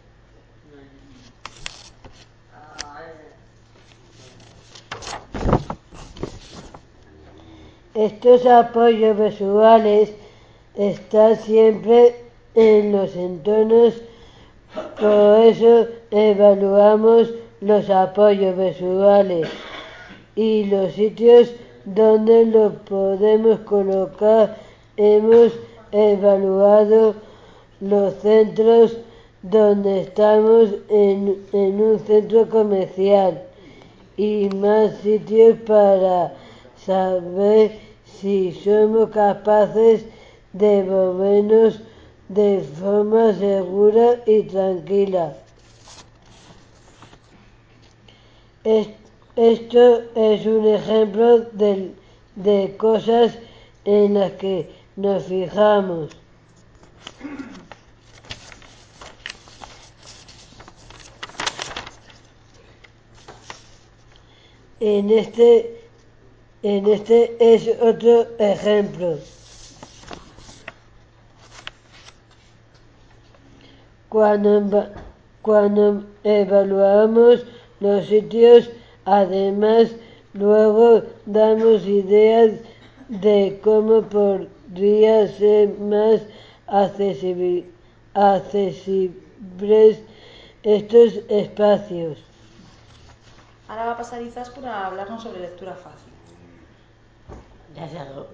[7.94, 10.12] Estos apoyos visuales
[10.76, 12.16] están siempre
[12.54, 13.94] en los entornos,
[14.98, 19.46] por eso evaluamos los apoyos visuales
[20.34, 21.52] y los sitios
[21.84, 24.56] donde los podemos colocar.
[24.96, 25.52] Hemos
[25.92, 27.14] evaluado
[27.80, 28.96] los centros
[29.42, 33.42] donde estamos en, un centro comercial
[34.16, 36.32] y más sitios para
[36.86, 40.04] saber si somos capaces
[40.52, 41.80] de movernos
[42.28, 45.36] de forma segura y tranquila.
[48.64, 51.94] Esto es un ejemplo de,
[52.36, 53.32] de cosas
[53.84, 56.10] en las que nos fijamos.
[64.80, 65.81] En este,
[66.62, 69.18] en este es otro ejemplo.
[74.08, 74.86] Cuando,
[75.40, 77.44] cuando evaluamos
[77.80, 78.70] los sitios,
[79.04, 79.90] además,
[80.34, 82.52] luego damos ideas
[83.08, 86.20] de cómo podría ser más
[86.66, 87.64] accesibles
[90.62, 92.18] estos espacios.
[93.68, 96.11] Ahora va a pasar Izaskun a hablarnos sobre lectura fácil.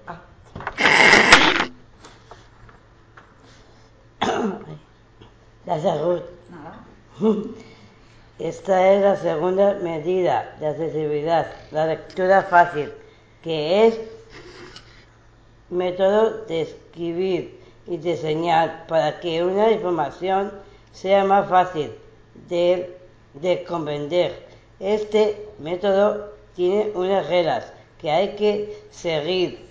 [0.06, 0.20] Ah.
[5.64, 6.22] Gracias, Ruth.
[6.50, 6.84] Nada.
[8.38, 12.92] Esta es la segunda medida de accesibilidad, la lectura fácil,
[13.42, 14.00] que es
[15.70, 20.52] método de escribir y diseñar para que una información
[20.92, 21.92] sea más fácil
[22.48, 22.96] de,
[23.34, 24.46] de comprender.
[24.80, 29.68] Este método tiene unas reglas que hay que seguir.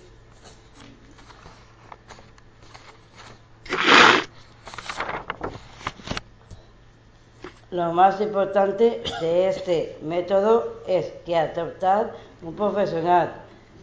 [7.70, 13.34] Lo más importante de este método es que adoptar un profesional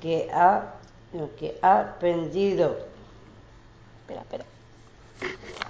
[0.02, 0.74] que ha,
[1.38, 2.78] que ha aprendido.
[4.02, 4.46] Espera, espera.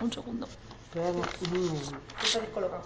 [0.02, 0.48] Un segundo.
[0.86, 1.98] Espera un momento.
[2.24, 2.84] Está descolocado.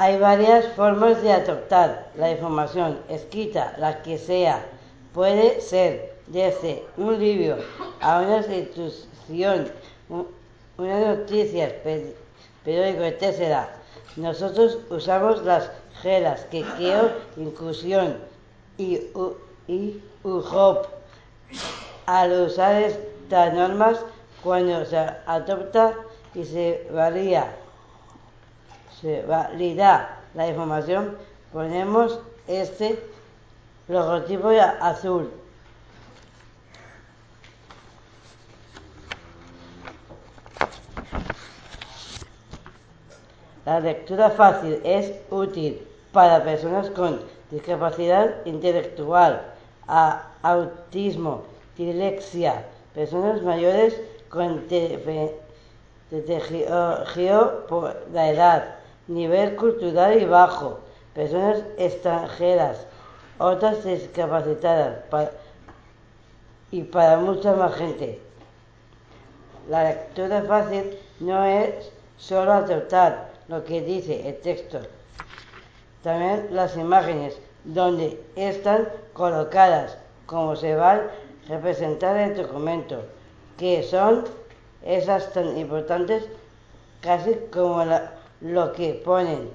[0.00, 4.64] Hay varias formas de adoptar la información escrita, la que sea.
[5.12, 7.58] Puede ser desde un libro
[8.00, 9.70] a una institución,
[10.08, 10.26] un-
[10.78, 12.16] una noticia, pe-
[12.64, 13.58] periódico, etc.
[14.16, 15.70] Nosotros usamos las
[16.02, 18.16] reglas que creo inclusión
[18.78, 19.34] y, U-
[19.68, 20.00] y.
[22.06, 23.98] Al usar estas normas,
[24.42, 25.92] cuando se adopta
[26.34, 27.54] y se valía
[29.00, 31.16] se valida la información,
[31.52, 33.02] ponemos este
[33.88, 35.30] logotipo azul.
[43.64, 49.42] La lectura fácil es útil para personas con discapacidad intelectual,
[50.42, 51.44] autismo,
[51.76, 54.66] dislexia, personas mayores con
[56.10, 56.50] desde
[57.68, 58.79] por la edad,
[59.10, 60.78] nivel cultural y bajo,
[61.14, 62.86] personas extranjeras,
[63.38, 65.30] otras discapacitadas pa-
[66.70, 68.20] y para mucha más gente.
[69.68, 74.78] La lectura fácil no es solo adoptar lo que dice el texto,
[76.02, 81.00] también las imágenes donde están colocadas, como se va a
[81.48, 83.02] representar el documento,
[83.58, 84.24] que son
[84.84, 86.24] esas tan importantes
[87.00, 89.50] casi como la- lo que ponen.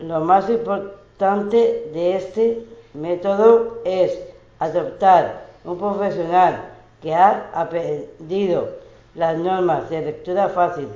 [0.00, 2.64] Lo más importante de este
[2.94, 4.18] método es
[4.60, 6.70] adoptar un profesional
[7.02, 8.68] que ha aprendido
[9.14, 10.88] las normas de lectura fácil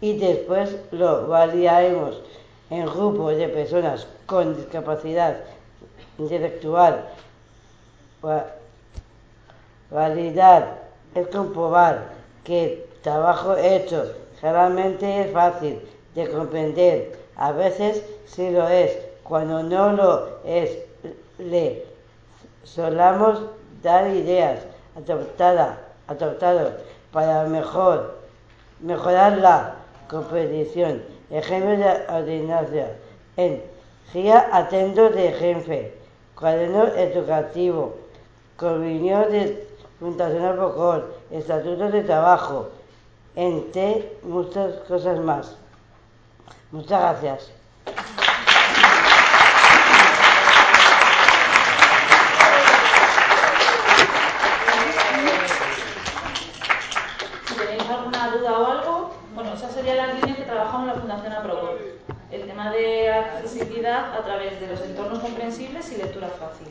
[0.00, 2.20] y después lo validaremos
[2.70, 5.36] en grupos de personas con discapacidad
[6.18, 7.04] intelectual.
[8.24, 8.46] Va-
[9.90, 10.87] Validar
[11.20, 12.08] es comprobar
[12.44, 15.80] que el trabajo hecho realmente es fácil
[16.14, 17.18] de comprender.
[17.36, 18.96] A veces sí lo es.
[19.22, 20.78] Cuando no lo es,
[21.38, 21.84] le
[22.64, 23.40] solamos
[23.82, 24.60] dar ideas
[24.96, 25.76] adoptadas,
[27.12, 28.14] para mejor,
[28.80, 29.74] mejorar la
[30.08, 31.02] competición.
[31.30, 32.88] Ejemplos de ordenación.
[33.36, 33.62] En
[34.12, 35.94] guía atento de jefe,
[36.34, 37.94] cuaderno educativo,
[38.56, 39.67] convenio de
[39.98, 42.68] fundación Procol, estatutos de trabajo,
[43.34, 45.56] entre muchas cosas más.
[46.70, 47.50] Muchas gracias.
[57.46, 61.00] Si tenéis alguna duda o algo, bueno, esas serían las líneas que trabajamos en la
[61.00, 61.78] Fundación Aprocol.
[62.30, 66.68] El tema de accesibilidad a través de los entornos comprensibles y lectura fácil.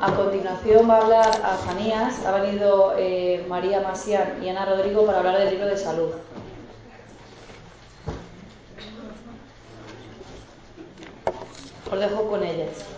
[0.00, 5.04] A continuación va a hablar a Janías, ha venido eh, María Masián y Ana Rodrigo
[5.04, 6.10] para hablar del libro de salud.
[11.90, 12.97] Os dejo con ellas.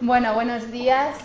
[0.00, 1.18] Bueno, buenos días.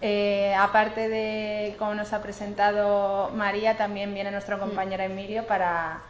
[0.00, 6.00] Eh, aparte de cómo nos ha presentado María, también viene nuestro compañero Emilio para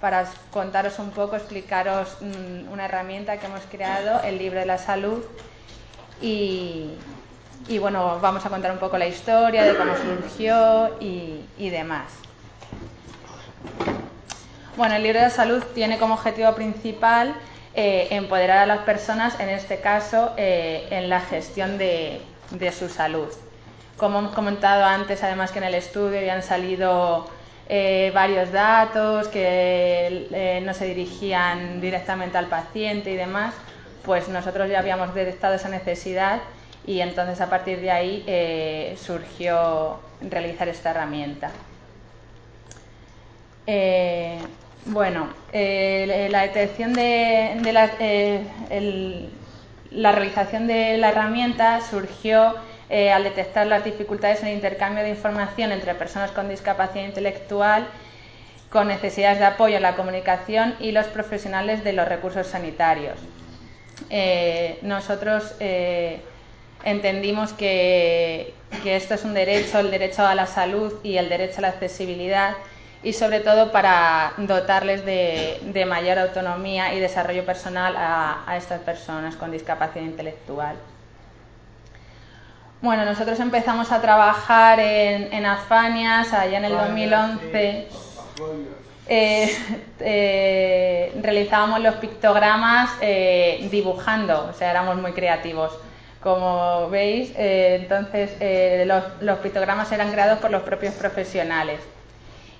[0.00, 4.78] para contaros un poco, explicaros mm, una herramienta que hemos creado, el libro de la
[4.78, 5.24] salud.
[6.20, 6.90] Y,
[7.68, 12.06] y bueno, vamos a contar un poco la historia de cómo surgió y, demás.
[14.76, 17.34] Bueno, el libro de la salud tiene como objetivo principal
[17.74, 22.20] eh, empoderar a las personas, en este caso, eh, en la gestión de,
[22.50, 23.28] de su salud.
[23.96, 27.26] Como hemos comentado antes, además que en el estudio ya han salido
[27.68, 33.54] eh, varios datos que eh, no se dirigían directamente al paciente y demás,
[34.04, 36.40] pues nosotros ya habíamos detectado esa necesidad
[36.86, 41.50] y entonces a partir de ahí eh, surgió realizar esta herramienta.
[44.86, 47.58] Bueno, la detección de,
[49.90, 52.54] la realización de la herramienta surgió
[52.88, 57.86] eh, al detectar las dificultades en el intercambio de información entre personas con discapacidad intelectual
[58.70, 63.18] con necesidades de apoyo en la comunicación y los profesionales de los recursos sanitarios.
[64.10, 66.20] Eh, nosotros eh,
[66.84, 71.62] entendimos que, esto es un derecho, el derecho a la salud y el derecho a
[71.62, 72.54] la accesibilidad,
[73.02, 79.52] y sobre todo para dotarles de, mayor autonomía y desarrollo personal a estas personas con
[79.52, 80.76] discapacidad intelectual.
[82.86, 87.88] Bueno, nosotros empezamos a trabajar en, en Azfanias allá en el 2011.
[89.08, 89.56] Eh,
[89.98, 95.72] eh, realizábamos los pictogramas eh, dibujando, o sea, éramos muy creativos.
[96.22, 101.80] Como veis, eh, entonces los, los, pictogramas eran creados por los propios profesionales.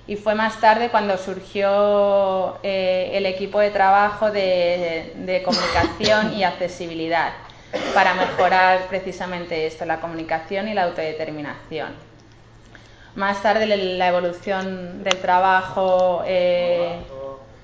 [0.07, 6.43] Y fue más tarde cuando surgió eh, el equipo de trabajo de, de comunicación y
[6.43, 7.31] accesibilidad
[7.93, 11.89] para mejorar precisamente esto, la comunicación y la autodeterminación.
[13.15, 16.99] Más tarde la evolución del trabajo eh,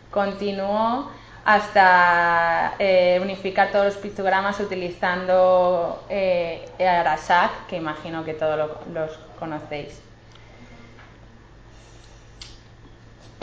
[0.10, 1.12] continuó
[1.46, 9.12] hasta eh, unificar todos los pictogramas utilizando eh, Arasak, que imagino que todos lo, los
[9.40, 10.02] conocéis.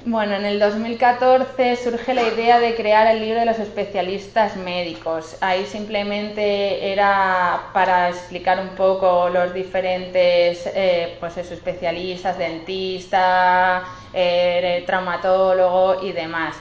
[0.07, 5.37] Bueno, en el 2014 surge la idea de crear el libro de los especialistas médicos.
[5.43, 13.85] Ahí simplemente era para explicar un poco los diferentes eh, pues especialistas, dentista,
[14.15, 16.57] eh, traumatólogo y demás.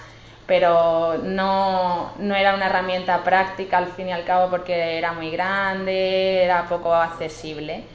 [0.46, 5.32] Pero no, no era una herramienta práctica al fin y al cabo porque era muy
[5.32, 7.86] grande, era poco accesible.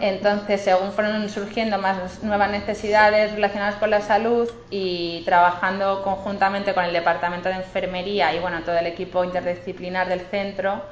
[0.00, 6.84] Entonces, según fueron surgiendo más nuevas necesidades relacionadas con la salud y trabajando conjuntamente con
[6.84, 10.82] el Departamento de Enfermería y bueno, todo el equipo interdisciplinar del centro,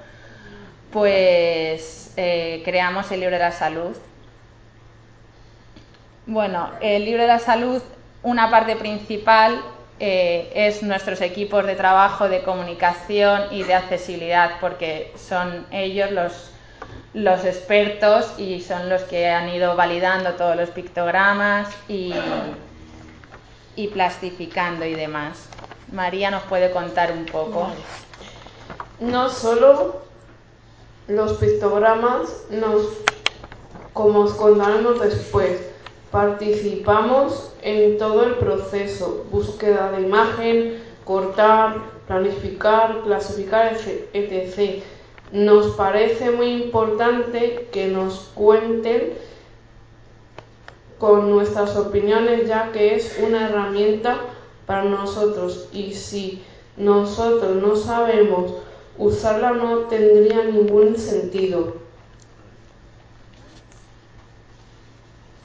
[0.91, 3.97] pues eh, creamos el libro de la salud.
[6.27, 7.83] Bueno, el libro de la salud,
[8.23, 9.61] una parte principal
[9.99, 16.53] eh, es nuestros equipos de trabajo de comunicación y de accesibilidad, porque son ellos los
[17.15, 22.15] los expertos y son los que han ido validando todos los pictogramas y,
[23.77, 25.49] y plastificando y demás.
[25.93, 27.69] María nos puede contar un poco.
[29.01, 30.03] No solo
[31.07, 32.87] los pictogramas, nos,
[33.93, 35.61] como os contaremos después,
[36.11, 43.77] participamos en todo el proceso, búsqueda de imagen, cortar, planificar, clasificar,
[44.15, 44.83] etc
[45.33, 49.15] nos parece muy importante que nos cuenten
[50.99, 54.19] con nuestras opiniones ya que es una herramienta
[54.67, 56.45] para nosotros y si
[56.77, 58.53] nosotros no sabemos
[58.99, 61.81] usarla no tendría ningún sentido.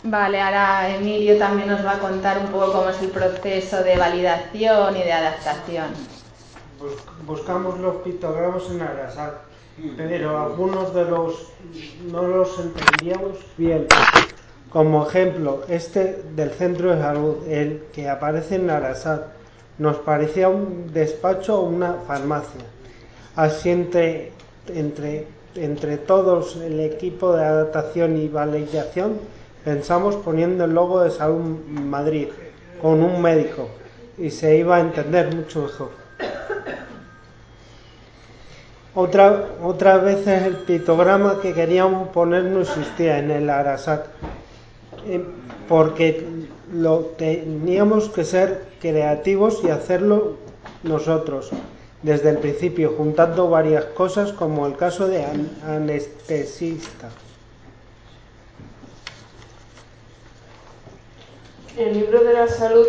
[0.04, 3.98] Vale, ahora Emilio también nos va a contar un poco cómo es el proceso de
[3.98, 5.88] validación y de adaptación.
[7.26, 9.47] Buscamos los pictogramas en Arasat
[9.96, 11.50] pero algunos de los
[12.12, 13.88] no los entendíamos bien.
[14.70, 19.28] Como ejemplo, este del centro de salud, el que aparece en Arasat,
[19.78, 22.62] nos parecía un despacho o una farmacia.
[23.36, 24.32] Así entre,
[24.68, 29.20] entre, entre todos el equipo de adaptación y validación
[29.64, 32.30] pensamos poniendo el logo de Salud Madrid
[32.82, 33.70] con un médico
[34.18, 35.90] y se iba a entender mucho mejor.
[39.00, 44.08] Otra, otras veces el pictograma que queríamos poner no existía en el Arasat,
[45.06, 45.24] eh,
[45.70, 46.26] porque
[46.74, 50.38] lo teníamos que ser creativos y hacerlo
[50.82, 51.52] nosotros.
[52.02, 55.26] desde el principio, juntando varias cosas como el caso de
[55.64, 57.10] anestesista.
[61.78, 62.88] El libro de la salud.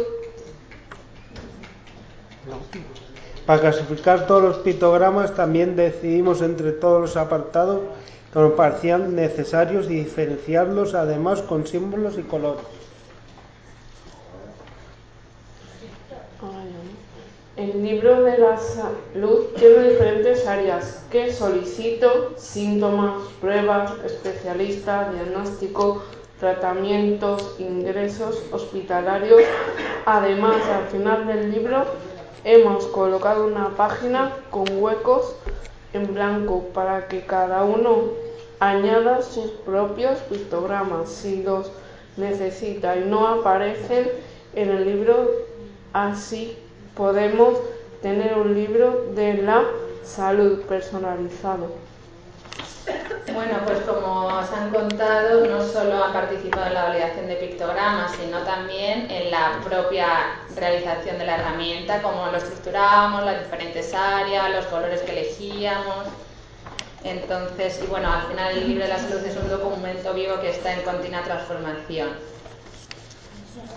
[3.49, 7.81] Para clasificar todos los pictogramas también decidimos entre todos los apartados
[8.31, 12.67] que nos necesarios y diferenciarlos además con símbolos y colores.
[17.57, 26.03] El libro de la salud tiene diferentes áreas que solicito, síntomas, pruebas, especialista, diagnóstico,
[26.39, 29.41] tratamientos, ingresos hospitalarios.
[30.05, 31.87] Además, al final del libro
[32.45, 35.35] hemos colocado una página con huecos
[35.93, 38.05] en blanco para que cada uno
[38.61, 41.71] añada sus propios pictogramas si los
[42.17, 44.11] necesita y no aparecen
[44.55, 45.31] en el libro
[45.93, 46.57] así
[46.97, 47.55] podemos
[48.03, 49.65] tener un libro de la
[50.05, 51.88] salud personalizado.
[53.33, 58.13] Bueno, pues como os han contado, no solo han participado en la validación de pictogramas,
[58.17, 60.09] sino también en la propia
[60.57, 66.07] realización de la herramienta, cómo lo estructurábamos, las diferentes áreas, los colores que elegíamos.
[67.05, 70.51] Entonces, y bueno, al final el libro de la salud es un documento vivo que
[70.51, 72.09] está en continua transformación.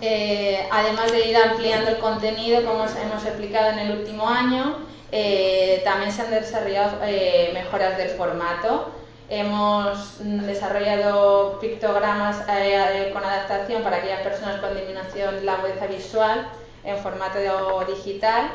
[0.02, 4.78] Eh, además de ir ampliando el contenido, como hemos explicado en el último año,
[5.12, 9.01] eh, también se han desarrollado eh, mejoras del formato.
[9.34, 12.44] Hemos desarrollado pictogramas
[13.14, 16.50] con adaptación para aquellas personas con disminución de la agudeza visual
[16.84, 17.40] en formato
[17.88, 18.52] digital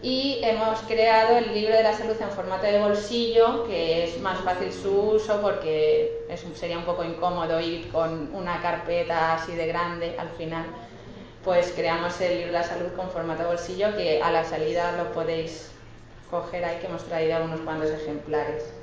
[0.00, 4.38] y hemos creado el libro de la salud en formato de bolsillo, que es más
[4.38, 6.24] fácil su uso porque
[6.54, 10.64] sería un poco incómodo ir con una carpeta así de grande al final.
[11.44, 15.12] Pues creamos el libro de la salud con formato bolsillo que a la salida lo
[15.12, 15.70] podéis
[16.30, 18.79] coger ahí, que hemos traído unos cuantos ejemplares.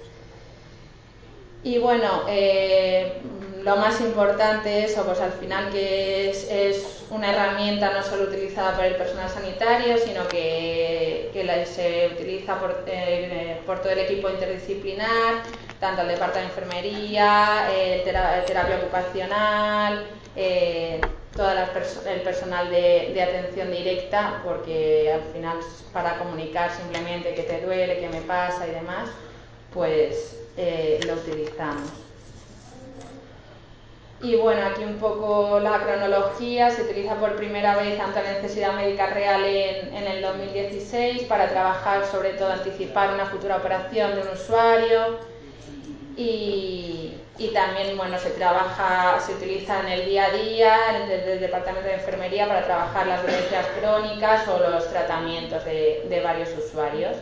[1.68, 3.20] Y bueno, eh,
[3.62, 8.86] lo más importante es, pues al final que es, una herramienta no solo utilizada por
[8.86, 11.30] el personal sanitario, sino que,
[11.66, 12.58] se utiliza
[12.88, 15.44] eh, por, todo el equipo interdisciplinar,
[15.82, 20.08] tanto el departamento de enfermería, el, terapia ocupacional,
[20.38, 21.02] eh,
[21.36, 25.58] todo el personal de, de, atención directa, porque al final
[25.92, 29.10] para comunicar simplemente que te duele, qué me pasa y demás,
[29.74, 31.90] pues eh, lo utilizamos.
[34.20, 38.74] Y bueno, aquí un poco la cronología, se utiliza por primera vez ante la necesidad
[38.74, 44.30] médica real en, el 2016 para trabajar sobre todo anticipar una futura operación de un
[44.30, 45.20] usuario
[46.16, 47.14] y,
[47.54, 50.78] también bueno, se trabaja, se utiliza en el día a día
[51.08, 56.50] desde el departamento de enfermería para trabajar las dolencias crónicas o los tratamientos de varios
[56.58, 57.18] usuarios.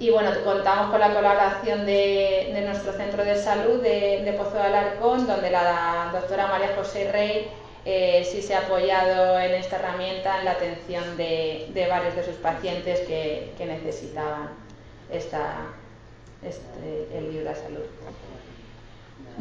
[0.00, 5.26] Y bueno, contamos con la colaboración de, nuestro centro de salud de, Pozo de Alarcón,
[5.26, 7.50] donde la doctora María José Rey
[7.84, 12.36] eh, sí se ha apoyado en esta herramienta en la atención de, varios de sus
[12.36, 14.48] pacientes que, necesitaban
[15.12, 15.66] esta,
[16.42, 17.84] este, el libro de salud.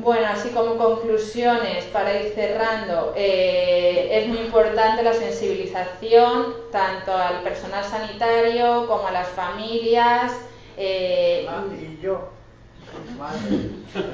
[0.01, 7.41] Bueno, así como conclusiones para ir cerrando, eh, es muy importante la sensibilización tanto al
[7.43, 10.31] personal sanitario como a las familias
[10.77, 11.45] eh,
[11.81, 12.29] y yo.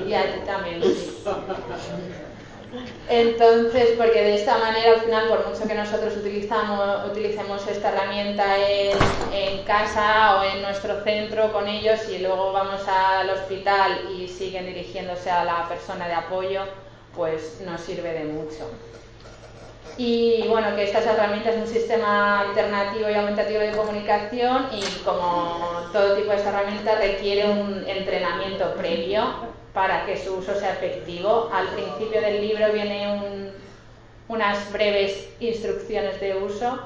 [0.07, 0.81] Y a ti también,
[3.09, 8.57] Entonces, porque de esta manera, al final, por mucho que nosotros utilizamos, utilicemos esta herramienta
[8.57, 8.97] en,
[9.31, 14.65] en, casa o en nuestro centro con ellos y luego vamos al hospital y siguen
[14.65, 16.61] dirigiéndose a la persona de apoyo,
[17.15, 18.69] pues nos sirve de mucho.
[19.97, 25.89] Y bueno, que estas herramientas es un sistema alternativo y aumentativo de comunicación y como
[25.93, 31.51] todo tipo de esta herramienta requiere un entrenamiento previo para que su uso sea efectivo.
[31.53, 33.51] Al principio del libro viene
[34.29, 36.79] unas breves instrucciones de uso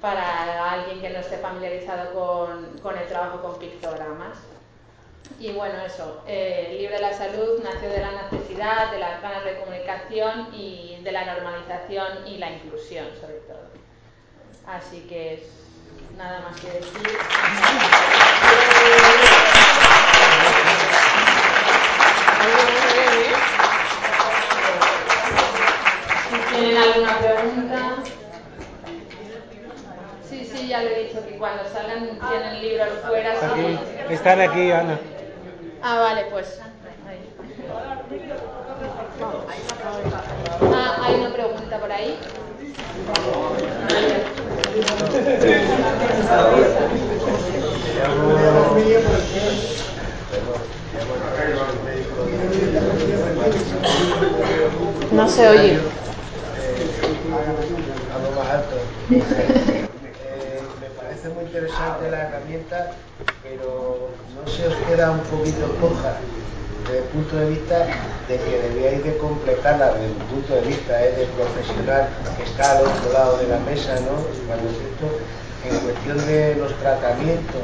[0.00, 4.38] para alguien que no esté familiarizado con, con el trabajo con pictogramas.
[5.40, 9.22] Y bueno, eso, eh, el libro de la salud nació de la necesidad, de las
[9.22, 13.70] ganas de comunicación y de la normalización y la inclusión, sobre todo.
[14.66, 15.42] Así que
[16.16, 17.18] nada más que decir.
[26.58, 27.78] Tienen alguna pregunta.
[30.28, 33.32] Sí, sí, ya lo he dicho, que cuando salgan tienen libros fuera.
[33.32, 33.78] Aquí,
[34.10, 34.98] están aquí, Ana.
[35.82, 36.60] Ah, vale, pues.
[40.74, 42.18] Ah, hay una pregunta por ahí.
[55.12, 55.78] No se oye.
[56.78, 58.76] Algo más alto.
[59.08, 62.92] Me parece muy interesante la herramienta,
[63.42, 66.14] pero no se os queda un poquito coja
[66.86, 67.86] desde el punto de vista
[68.28, 72.78] de que debíais de completarla desde un punto de vista eh, de profesional que está
[72.78, 74.22] al otro lado de la mesa, ¿no?
[74.46, 75.06] Cuando es esto,
[75.68, 77.62] en cuestión de los tratamientos,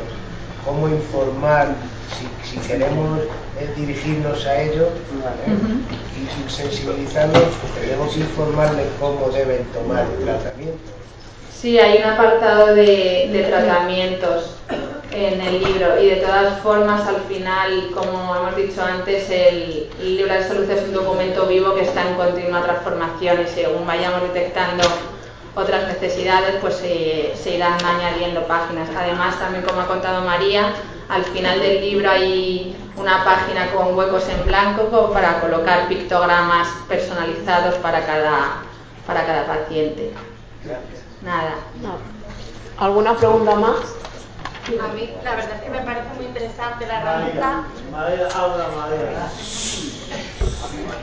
[0.64, 1.68] cómo informar
[2.16, 3.20] si, si queremos
[3.60, 4.88] eh, dirigirnos a ellos
[5.22, 5.58] ¿vale?
[6.16, 7.44] y, y sensibilizarlos,
[7.80, 10.78] tenemos que informarles cómo deben tomar el tratamiento.
[11.60, 14.56] Sí, hay un apartado de, de tratamientos
[15.12, 20.16] en el libro y de todas formas al final, como hemos dicho antes, el, el
[20.16, 24.22] libro de salud es un documento vivo que está en continua transformación y según vayamos
[24.22, 24.82] detectando
[25.57, 28.88] otras necesidades, pues se, se irán añadiendo páginas.
[28.96, 30.72] Además, también como ha contado María,
[31.09, 36.68] al final del libro hay una página con huecos en blanco como para colocar pictogramas
[36.88, 38.62] personalizados para cada,
[39.07, 40.12] para cada paciente.
[41.22, 41.55] Nada.
[42.78, 43.76] ¿Alguna pregunta más?
[44.64, 47.64] A mí la verdad es que me parece muy interesante la herramienta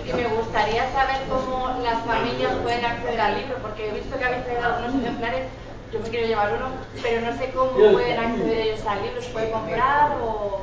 [0.07, 4.25] y me gustaría saber cómo las familias pueden acceder al libro, porque he visto que
[4.25, 5.45] habéis traído algunos ejemplares,
[5.93, 6.69] yo me quiero llevar uno,
[7.03, 10.61] pero no sé cómo pueden acceder ellos al libro, ¿se puede comprar o...?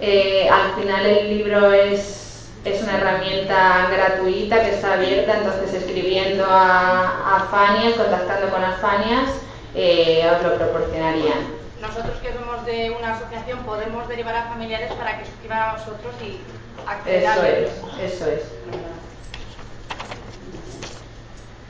[0.00, 6.44] Eh, al final el libro es, es una herramienta gratuita que está abierta, entonces escribiendo
[6.44, 9.30] a, a Fanias, contactando con Afanias,
[9.76, 11.61] eh, os lo proporcionarían.
[11.82, 16.14] Nosotros que somos de una asociación podemos derivar a familiares para que suscriban a nosotros
[16.22, 16.38] y
[16.86, 17.70] acceder Eso al es,
[18.00, 18.42] eso es.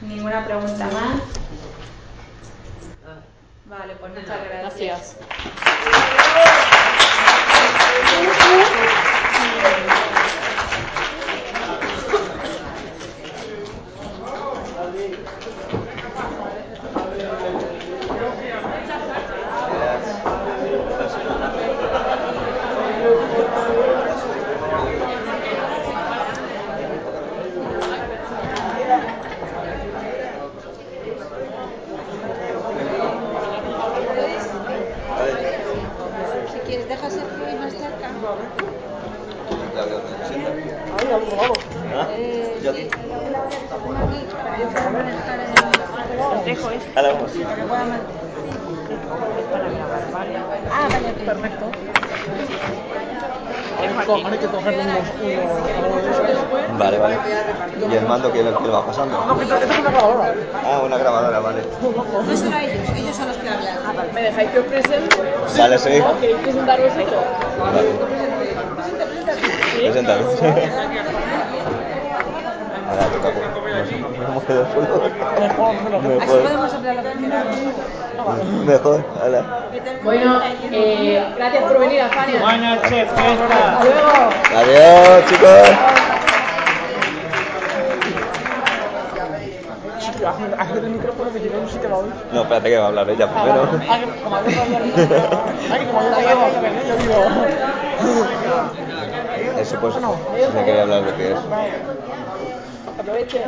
[0.03, 1.23] ¿Ninguna pregunta más?
[3.65, 5.17] Vale, pues muchas gracias.
[36.53, 38.11] Si quieres, dejas el móvil más cerca.
[42.11, 42.89] Eh, sí, aquí,
[44.33, 45.41] para que pueda manejar
[46.69, 48.01] que pueda man-
[50.71, 51.13] Ah, vale.
[51.25, 51.67] Perfecto.
[53.81, 53.89] Que
[56.79, 57.17] Vale, vale.
[57.91, 59.19] ¿Y el mando quién lo va pasando?
[59.43, 60.35] Esto es una grabadora.
[60.65, 61.63] Ah, una grabadora, vale.
[61.83, 63.79] No solo ellos, ellos son los que hablan.
[63.85, 64.13] Ah, vale.
[64.13, 65.17] ¿Me dejáis que os presente?
[65.59, 66.01] Vale, sí.
[66.01, 67.25] ¿O ¿Queréis presentar vosotros?
[67.59, 67.89] Vale.
[69.77, 70.25] Preséntalo.
[70.29, 71.42] Ahora,
[72.97, 74.89] no quedado solos.
[75.41, 76.43] Mejor.
[76.43, 77.57] podemos hablar lo que queramos.
[78.67, 79.43] Mejor, hala.
[80.05, 80.41] Bueno,
[80.71, 82.03] eh, gracias por venir.
[82.41, 84.11] Buenas noches, Hasta luego.
[84.57, 85.69] Adiós, chicos.
[90.23, 91.57] El micrófono que tiene.
[92.33, 93.67] No, espérate que va a hablar ella primero.
[93.67, 94.51] No- Ay, como yo
[96.35, 97.19] no- yo digo.
[99.59, 100.15] Eso pues, no
[100.65, 101.39] quería hablar de qué es.
[102.99, 103.41] Aproveche.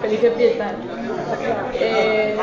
[0.00, 0.72] Felices fiestas.
[1.74, 2.36] Eh,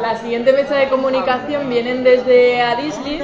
[0.00, 3.20] la siguiente mesa de comunicación vienen desde Adisli.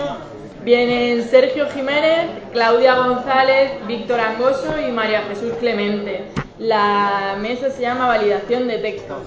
[0.63, 6.25] Vienen Sergio Jiménez, Claudia González, Víctor Angoso y María Jesús Clemente.
[6.59, 9.21] La mesa se llama Validación de Texto.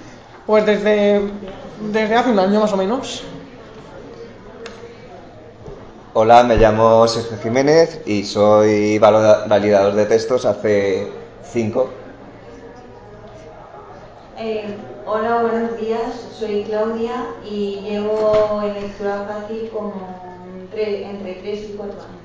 [0.45, 1.21] pues desde,
[1.91, 3.23] desde hace un año más o menos.
[6.13, 11.07] Hola, me llamo Sergio Jiménez y soy validador de textos hace
[11.43, 11.89] cinco.
[14.37, 14.75] Eh,
[15.11, 16.01] hola, buenos días.
[16.37, 19.93] Soy Claudia y llevo en lectura fácil como
[20.73, 22.15] tre- entre 3 y 4 años.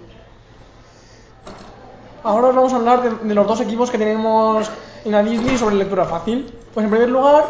[2.23, 4.71] Ahora os vamos a hablar de, de los dos equipos que tenemos
[5.05, 6.53] en Adisli sobre lectura fácil.
[6.73, 7.45] Pues en primer lugar,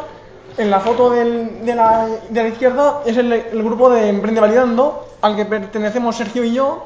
[0.58, 4.40] en la foto del- de, la, de la izquierda es el, el grupo de Emprende
[4.40, 6.84] Validando, al que pertenecemos Sergio y yo.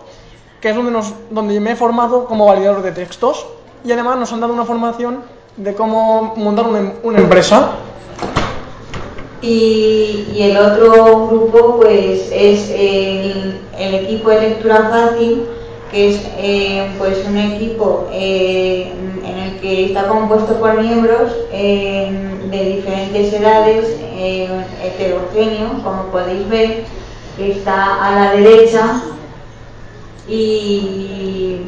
[0.61, 3.47] que es donde, nos, donde me he formado como validador de textos.
[3.85, 5.23] Y además nos han dado una formación
[5.57, 7.71] de cómo montar una, una empresa.
[9.41, 15.45] Y, el otro grupo pues es el, equipo de lectura fácil,
[15.91, 18.93] que es eh, pues un equipo eh,
[19.25, 22.11] en el que está compuesto por miembros eh,
[22.51, 23.97] de diferentes edades,
[24.83, 26.85] heterogéneo, como podéis ver,
[27.37, 29.03] que está a la derecha
[30.29, 31.61] y,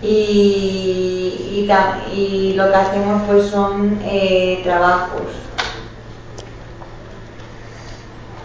[0.00, 1.68] y,
[2.12, 3.98] y, lo que hacemos pues son
[4.62, 5.47] trabajos.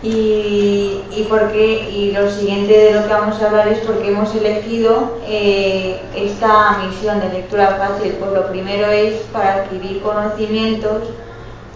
[0.03, 4.35] Y, y, porque, y lo siguiente de lo que vamos a hablar es porque hemos
[4.35, 8.11] elegido eh, esta misión de lectura fácil.
[8.19, 11.03] Pues lo primero es para adquirir conocimientos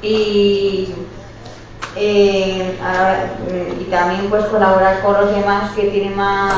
[0.01, 0.89] y,
[1.95, 2.75] eh,
[3.79, 6.53] y también pues colaborar con los demás que tienen más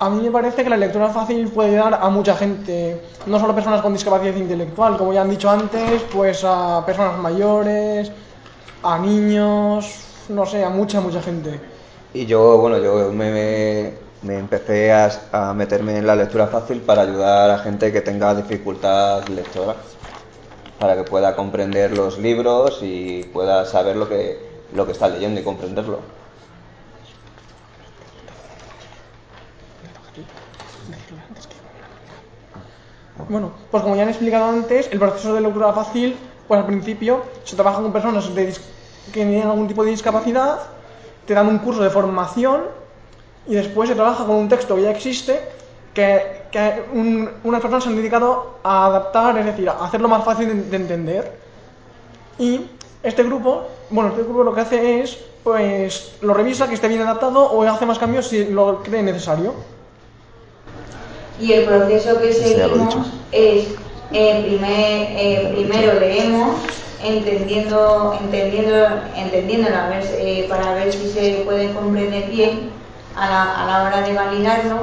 [0.00, 3.52] a mí me parece que la lectura fácil puede ayudar a mucha gente, no solo
[3.52, 8.10] a personas con discapacidad intelectual, como ya han dicho antes, pues a personas mayores,
[8.82, 9.94] a niños,
[10.30, 11.60] no sé, a mucha, mucha gente.
[12.14, 13.92] Y yo, bueno, yo me,
[14.22, 18.34] me empecé a, a, meterme en la lectura fácil para ayudar a gente que tenga
[18.34, 19.76] dificultad lectora,
[20.78, 24.38] para que pueda comprender los libros y pueda saber lo que,
[24.74, 26.19] lo que está leyendo y comprenderlo.
[33.28, 36.16] Bueno, pues como ya han explicado antes, el proceso de lectura fácil,
[36.46, 38.52] pues al principio se trabaja con personas que
[39.12, 40.60] tienen algún tipo de discapacidad,
[41.26, 42.62] te dan un curso de formación
[43.46, 45.40] y después se trabaja con un texto que ya existe
[45.94, 50.24] que, que un, unas personas se han dedicado a adaptar, es decir, a hacerlo más
[50.24, 51.32] fácil de, de entender.
[52.38, 52.66] Y
[53.02, 57.02] este grupo, bueno, este grupo lo que hace es, pues, lo revisa, que esté bien
[57.02, 59.54] adaptado o hace más cambios si lo cree necesario
[61.40, 62.94] y el proceso que seguimos
[63.32, 63.68] es
[64.12, 66.56] eh, primer, eh, primero leemos
[67.02, 68.86] entendiendo entendiendo
[69.16, 69.70] entendiendo
[70.18, 72.70] eh, para ver si se puede comprender bien
[73.16, 74.76] a la, a la hora de validarlo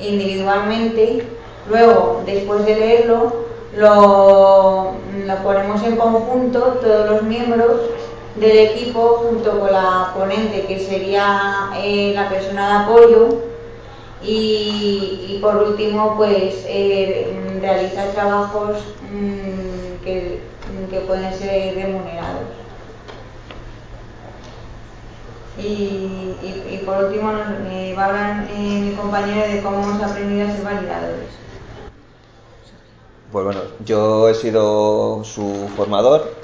[0.00, 1.28] individualmente.
[1.68, 3.44] Luego después de leerlo
[3.76, 4.94] lo,
[5.26, 7.80] lo ponemos en conjunto todos los miembros
[8.36, 13.53] del equipo junto con la ponente que sería la persona de apoyo
[14.26, 18.78] y, por último, pues eh, realizar trabajos
[19.10, 20.40] mmm, que,
[20.90, 22.48] que, pueden ser remunerados.
[25.58, 27.32] Y, y, y por último,
[27.70, 31.44] eh, va a hablar mi compañero de cómo hemos aprendido a ser validadores.
[33.30, 36.34] Pues bueno, yo he sido su formador,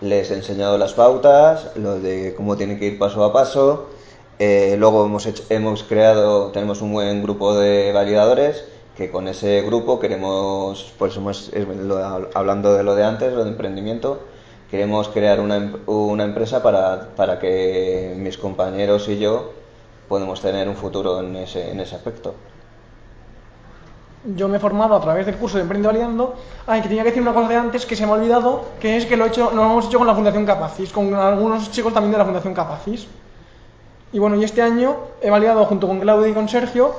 [0.00, 3.93] les he enseñado las pautas, lo de cómo tienen que ir paso a paso,
[4.38, 5.06] eh, luego
[5.50, 8.64] hemos, creado, tenemos un buen grupo de validadores
[8.96, 11.50] que con ese grupo queremos, pues hemos,
[12.34, 14.20] hablando de lo de antes, lo de emprendimiento,
[14.70, 19.52] queremos crear una, una empresa para, para, que mis compañeros y yo
[20.08, 22.34] podamos tener un futuro en ese, en ese aspecto.
[24.36, 26.34] Yo me he formado a través del curso de Emprende Validando.
[26.66, 28.96] Ay, que tenía que decir una cosa de antes que se me ha olvidado, que
[28.96, 31.92] es que lo, he hecho, lo hemos hecho con la Fundación Capacis, con algunos chicos
[31.92, 33.06] también de la Fundación Capacis.
[34.14, 36.94] Y bueno, y este año he validado junto con Claudia y con Sergio,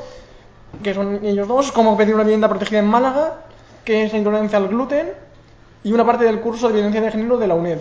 [0.84, 3.36] que son ellos dos, cómo pedir una vivienda protegida en Málaga,
[3.86, 5.14] que es la intolerancia al gluten,
[5.86, 7.80] y una parte del curso de violencia de género de la UNED.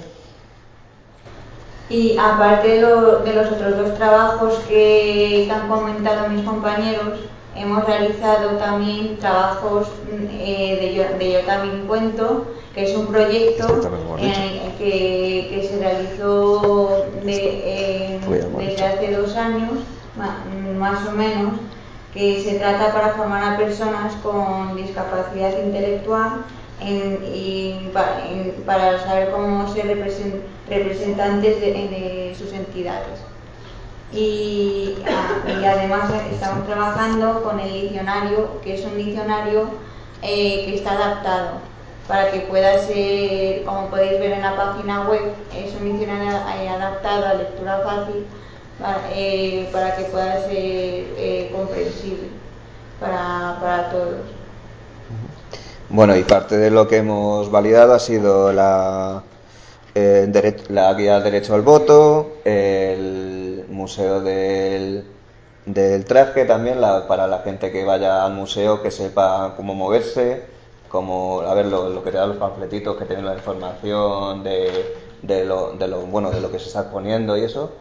[1.90, 7.18] Y aparte de, lo, de los otros dos trabajos que han comentado mis compañeros,
[7.56, 9.88] hemos realizado también trabajos
[10.32, 13.66] eh, de, yo, de Yo también cuento, que es un proyecto
[14.18, 18.20] en que, que, se realizó de, eh,
[18.58, 19.72] desde hace dos años,
[20.78, 21.54] más o menos,
[22.12, 26.44] que se trata para formar a personas con discapacidad intelectual
[26.80, 30.36] en, y para, en, para, saber cómo ser represent,
[30.68, 33.33] representantes de, de sus entidades.
[34.12, 34.94] Y,
[35.46, 39.70] y, además estamos trabajando con el diccionario, que es un diccionario
[40.22, 41.58] eh, que está adaptado
[42.06, 46.30] para que pueda ser, como podéis ver en la página web, es un diccionario
[46.60, 48.26] eh, adaptado a lectura fácil
[48.78, 52.28] para, eh, para que pueda ser comprensible
[53.00, 54.20] para, para todos.
[55.88, 59.22] Bueno, y parte de lo que hemos validado ha sido la,
[59.94, 65.04] eh, la guía derecho al voto, el museo del,
[65.66, 70.44] del traje también, la, para la gente que vaya al museo que sepa cómo moverse,
[70.88, 74.96] como a ver lo, lo que te dan los panfletitos que tienen la información de,
[75.22, 77.72] de, lo, de, lo, bueno de lo que se está poniendo y eso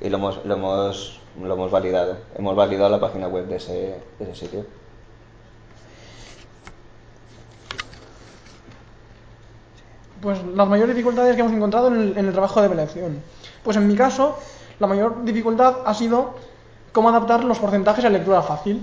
[0.00, 2.16] y lo hemos, lo hemos, lo hemos validado.
[2.36, 4.66] Hemos validado la página web de ese, de ese sitio.
[10.20, 13.20] Pues las mayores dificultades que hemos encontrado en el, trabajo de evaluación.
[13.62, 14.38] Pues en mi caso,
[14.78, 16.34] la mayor dificultad ha sido
[16.92, 18.82] cómo adaptar los porcentajes a lectura fácil.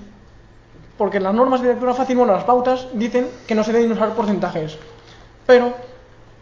[0.97, 4.13] Porque las normas de lectura fácil, bueno, las pautas dicen que no se deben usar
[4.13, 4.77] porcentajes.
[5.47, 5.73] Pero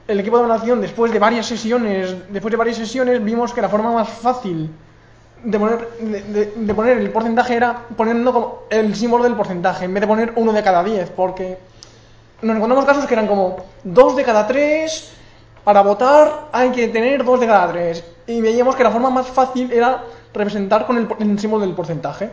[0.08, 3.70] el equipo de evaluación, después de varias sesiones, después de varias sesiones, vimos que la
[3.70, 4.70] forma más fácil
[5.44, 10.02] de poner, de poner el porcentaje era poniendo como el símbolo del porcentaje, en vez
[10.02, 11.58] de poner uno de cada diez, porque
[12.42, 15.12] nos encontramos casos que eran como dos de cada tres,
[15.64, 18.04] para votar hay que tener dos de cada tres.
[18.28, 22.30] Y veíamos que la forma más fácil era representar con el, el símbolo del porcentaje.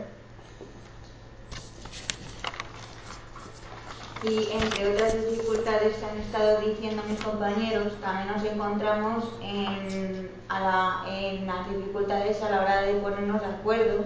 [4.23, 10.59] Y entre otras dificultades que han estado diciendo mis compañeros, también nos encontramos en, a
[10.59, 14.05] la- en las dificultades a la hora de ponernos de acuerdo,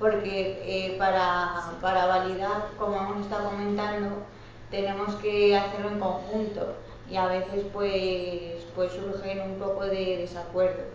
[0.00, 4.24] porque eh, para, para validar, como hemos estado comentando,
[4.70, 6.74] tenemos que hacerlo en conjunto
[7.10, 10.86] y a veces pues, pues surgen un poco de desacuerdos.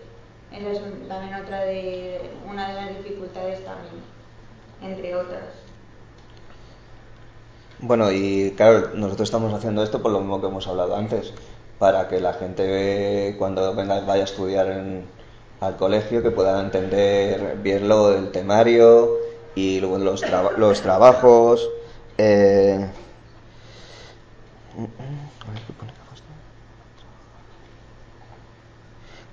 [0.52, 4.04] Esa es también otra de, una de las dificultades también,
[4.82, 5.44] entre otras.
[7.80, 11.34] Bueno, y claro, nosotros estamos haciendo esto por lo mismo que hemos hablado antes,
[11.80, 15.06] para que la gente cuando venga vaya a estudiar en-
[15.62, 19.18] al colegio que pueda entender bien lo del temario
[19.56, 20.24] y luego los,
[20.58, 21.68] los trabajos.
[22.18, 22.88] eh,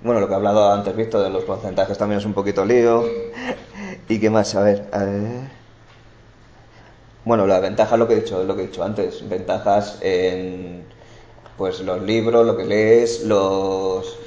[0.01, 3.03] Bueno, lo que he hablado antes, Víctor, de los porcentajes también es un poquito lío.
[4.07, 4.55] ¿Y qué más?
[4.55, 5.49] A ver, a ver.
[7.25, 10.83] Bueno, la ventaja lo que he dicho, lo que he dicho antes, ventajas en
[11.57, 14.17] pues los libros, lo que lees, los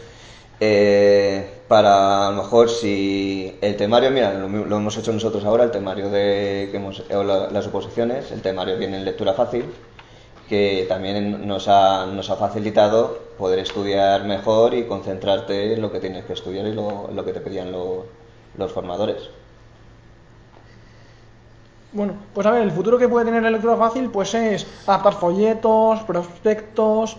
[0.61, 5.65] eh, para a lo mejor si el temario, mira, lo, lo hemos hecho nosotros ahora,
[5.65, 9.65] el temario de que hemos o la- las oposiciones, el temario viene en lectura fácil,
[10.53, 16.01] que también nos ha, nos ha facilitado poder estudiar mejor y concentrarte en lo que
[16.01, 18.05] tienes que estudiar y lo, lo que te pedían lo-
[18.59, 19.21] los formadores.
[21.93, 25.15] Bueno, pues a ver, el futuro que puede tener la lectura fácil pues es adaptar
[25.15, 27.17] folletos, prospectos,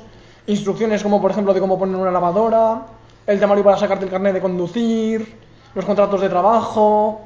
[0.47, 2.87] instrucciones como por ejemplo de cómo poner una lavadora,
[3.27, 5.37] el temario para sacarte el carnet de conducir,
[5.75, 7.21] los contratos de trabajo,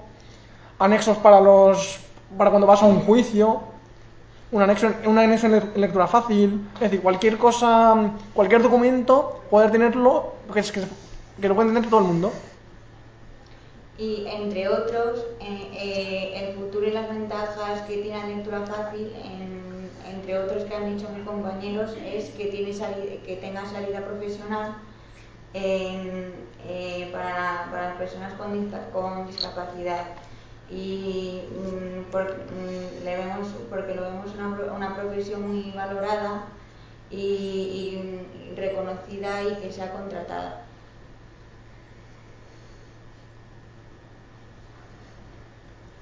[0.80, 2.00] anexos para los
[2.38, 3.62] para cuando vas a un juicio,
[4.52, 9.42] un anexo, un anexo en le- en lectura fácil, es decir, cualquier cosa, cualquier documento,
[9.50, 10.82] poder tenerlo, que, es, que,
[11.42, 12.32] que lo puede tener todo el mundo.
[13.98, 19.12] Y entre otros, eh, eh, el futuro y las ventajas que tiene la lectura fácil,
[19.24, 24.00] en- entre otros que han dicho mis compañeros, es que, tiene sali- que tenga salida
[24.06, 24.76] profesional
[25.54, 30.06] eh, para, para las personas con discapacidad.
[30.70, 33.48] Y mm, por- mm, le vemos,
[33.88, 36.44] porque lo vemos una, una profesión muy valorada
[37.10, 38.20] y,
[38.56, 40.64] reconocida y que sea contratada.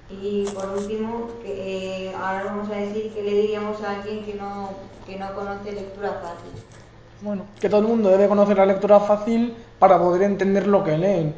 [0.09, 4.69] Y por último, eh, ahora vamos a decir qué le diríamos a alguien que no,
[5.05, 6.63] que no conoce lectura fácil.
[7.21, 10.97] Bueno, que todo el mundo debe conocer la lectura fácil para poder entender lo que
[10.97, 11.35] leen.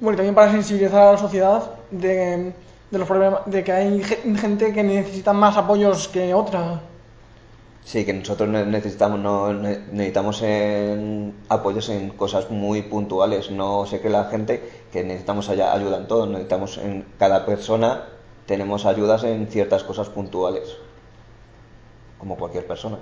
[0.00, 2.54] Bueno, y también para sensibilizar a la sociedad de,
[2.96, 6.80] de los problemas, de que hay ge- gente que necesita más apoyos que otra.
[7.84, 13.50] Sí, que nosotros ne- necesitamos, no, ne- necesitamos en apoyos en cosas muy puntuales.
[13.50, 16.26] No sé que la gente que necesitamos allá ayuda en todo.
[16.26, 18.04] Necesitamos en cada persona
[18.46, 20.76] tenemos ayudas en ciertas cosas puntuales,
[22.18, 22.98] como cualquier persona.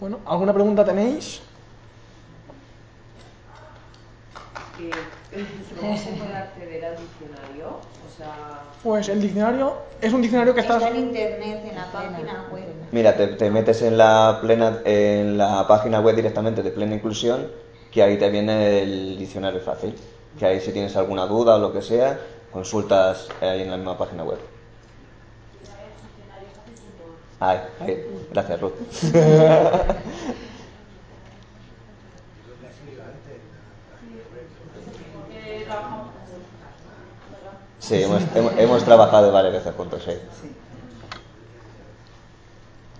[0.00, 1.42] Bueno, ¿alguna pregunta tenéis?
[5.80, 7.68] ¿Cómo se puede acceder al diccionario?
[7.68, 10.76] O sea, Pues el diccionario es un diccionario que está...
[10.76, 12.64] Está en internet, en la página web.
[12.90, 17.50] Mira, te, te metes en la plena, en la página web directamente de Plena Inclusión,
[17.90, 19.94] que ahí te viene el diccionario fácil.
[20.38, 22.18] Que ahí si tienes alguna duda o lo que sea,
[22.50, 24.38] consultas ahí en la misma página web.
[27.40, 28.72] Ay, ay, gracias Ruth.
[35.12, 36.40] Porque trabajamos juntos.
[37.82, 40.12] Sí, hemos, hemos, hemos trabajado varias veces juntos, sí.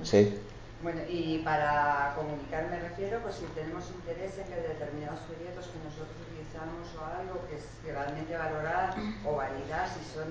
[0.03, 0.39] Sí.
[0.83, 5.78] Bueno, y para comunicar me refiero, pues si tenemos interés en que determinados folletos que
[5.87, 8.93] nosotros utilizamos o algo que es realmente valorar
[9.24, 10.26] o validar si son,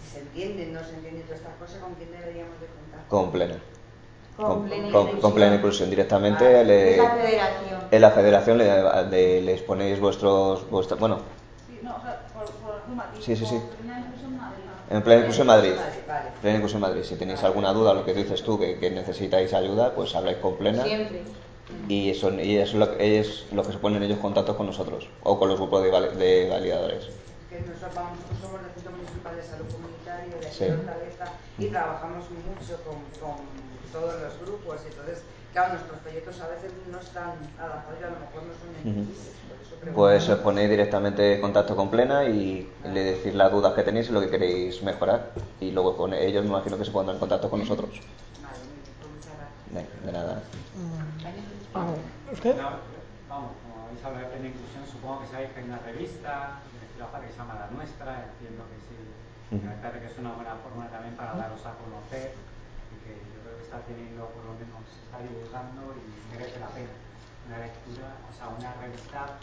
[0.00, 3.00] si se entienden, no se entienden todas estas cosas, ¿con quién deberíamos de contar?
[3.08, 3.56] Con plena.
[4.38, 5.20] Con plena con- inclusión.
[5.20, 6.64] con plena inclusión directamente.
[6.64, 7.80] le- Es la federación.
[7.90, 11.18] en la federación le- de- les ponéis vuestros, vuestra- bueno,
[11.82, 12.20] No, o sea,
[13.20, 13.56] Sí, sí, sí.
[13.58, 14.64] Por plena inclusión Madrid.
[14.90, 15.72] en Plena Inclusión Madrid.
[16.40, 17.02] Plena Inclusión Madrid.
[17.04, 20.56] Si tenéis alguna duda, lo que dices tú, que, que necesitáis ayuda, pues habláis con
[20.56, 20.82] Plena.
[20.84, 21.22] Siempre.
[21.88, 24.56] Y eso, y eso es lo, que- es lo que se ponen ellos en contacto
[24.56, 27.06] con nosotros o con los grupos de, de validadores.
[27.48, 30.66] que nosotros, vamos, somos del Centro Municipal de Salud Comunitario de Sí.
[31.58, 33.38] y trabajamos mucho con, con
[33.92, 34.80] todos los grupos.
[34.88, 35.22] Entonces,
[35.52, 38.88] claro, nuestros proyectos a veces no están adaptados y a lo mejor no son Ujú.
[38.90, 39.30] entendibles.
[39.80, 44.10] Pues os ponéis directamente en contacto con Plena y le decís las dudas que tenéis
[44.10, 45.32] y lo que queréis mejorar.
[45.58, 47.88] Y luego con ellos me imagino que se pondrán en contacto con nosotros.
[47.88, 48.04] Bien,
[49.00, 49.72] pues muchas gracias.
[49.72, 50.42] De, de nada.
[52.30, 52.56] ¿Usted?
[52.60, 52.76] No,
[53.28, 56.86] vamos, como habéis hablado de plena inclusión, supongo que sabéis que hay una revista de
[57.00, 59.00] trabajo que se llama La Nuestra, entiendo que sí.
[59.50, 63.38] Me parece que es una buena forma también para daros a conocer y que yo
[63.42, 66.04] creo que está teniendo, por lo menos, se está divulgando y
[66.36, 66.94] merece la pena.
[67.48, 69.40] Una lectura, o sea, una revista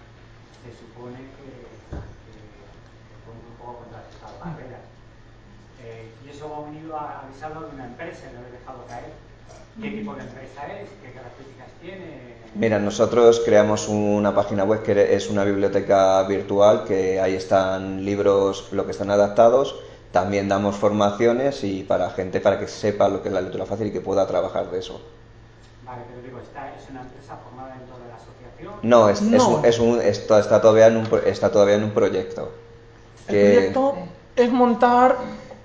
[0.64, 1.48] se supone que,
[1.94, 2.42] que,
[3.24, 4.84] pone un poco contra estas barreras.
[5.84, 9.14] Eh, y eso ha venido a avisarlo de una empresa y lo habéis dejado caer.
[9.82, 10.90] ¿Qué tipo de empresa es?
[11.02, 12.38] ¿Qué características tiene?
[12.56, 18.70] Mira, nosotros creamos una página web que es una biblioteca virtual, que ahí están libros,
[18.72, 19.76] lo que están adaptados.
[20.12, 23.88] También damos formaciones y para gente para que sepa lo que es la lectura fácil
[23.88, 25.00] y que pueda trabajar de eso.
[25.88, 28.74] Vale, pero digo, ¿está, ¿es una empresa formada dentro de la asociación?
[28.84, 29.48] No, es, es No.
[29.58, 32.52] un, es un- esto está todavía en un, está todavía en un proyecto.
[33.28, 33.96] El proyecto
[34.36, 35.16] es montar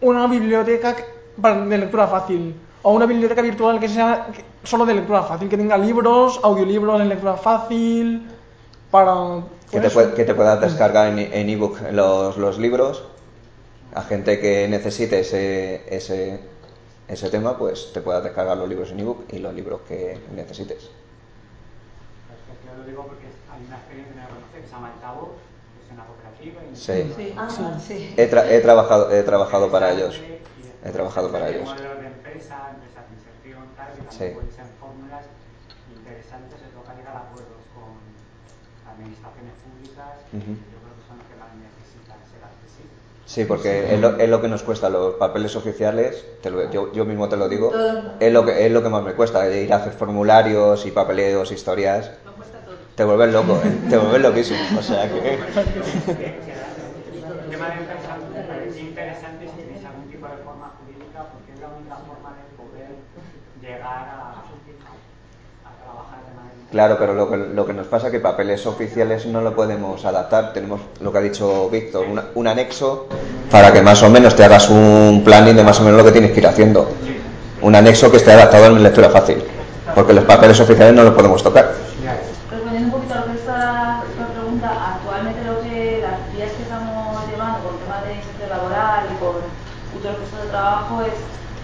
[0.00, 0.96] una biblioteca
[1.36, 4.28] de lectura fácil o una biblioteca virtual que sea
[4.64, 8.28] solo de lectura fácil, que tenga libros, audiolibros en lectura fácil,
[8.90, 9.42] para...
[9.70, 10.00] que, te, eso.
[10.00, 13.04] pue- que te puedas descargar en en ebook los, los libros.
[13.94, 16.40] A gente que necesite ese, ese,
[17.12, 20.90] ese tema, pues te puedas descargar los libros en ebook y los libros que necesites.
[22.28, 25.30] Perfecto, yo lo digo porque hay una experiencia que me conoce que se llama Altavoz,
[25.36, 26.60] que es una cooperativa.
[26.64, 27.14] Y Sí.
[27.14, 27.34] Sí.
[27.36, 28.14] Ah, sí.
[28.16, 30.20] He, tra- he trabajado, he trabajado para ellos.
[30.84, 31.68] He trabajado para Hay ellos.
[31.70, 34.34] modelos de empresa, empresas de inserción, tal, que también Sí.
[34.34, 35.24] pueden ser fórmulas
[35.94, 37.92] interesantes en localizar acuerdos con
[38.90, 40.14] administraciones públicas.
[40.34, 40.52] Ujú.
[40.58, 42.98] Yo creo que son los que más necesitan ser accesibles.
[43.32, 46.92] Sí, porque es lo, es lo que nos cuesta los papeles oficiales, te lo- yo,
[46.92, 48.16] yo mismo te lo digo, Todo.
[48.20, 51.50] es lo, que, es lo que más me cuesta, ir a hacer formularios y papeleos,
[51.50, 52.10] historias.
[52.96, 53.72] Te vuelves loco, ¿eh?
[53.88, 54.60] te vuelves loquísimo.
[54.78, 55.38] O sea que...
[57.42, 61.52] El tema de empresa me parece interesante si tenéis algún tipo de forma jurídica, porque
[61.52, 62.96] es la única forma de poder
[63.60, 64.44] llegar a,
[65.64, 68.64] a trabajar de manera Claro, pero lo que, lo que nos pasa es que papeles
[68.64, 70.54] oficiales no lo podemos adaptar.
[70.54, 73.08] Tenemos lo que ha dicho Víctor, un anexo
[73.50, 76.12] para que más o menos te hagas un planning de más o menos lo que
[76.12, 76.88] tienes que ir haciendo.
[77.60, 79.44] Un anexo que esté adaptado en lectura fácil,
[79.94, 81.74] porque los papeles oficiales no los podemos tocar.
[82.50, 86.62] Respondiendo un poquito a lo que esta, esta pregunta, actualmente lo que las vías que
[86.62, 89.34] estamos llevando con temas de inserción laboral y con
[89.92, 91.12] futuros puestos de trabajo es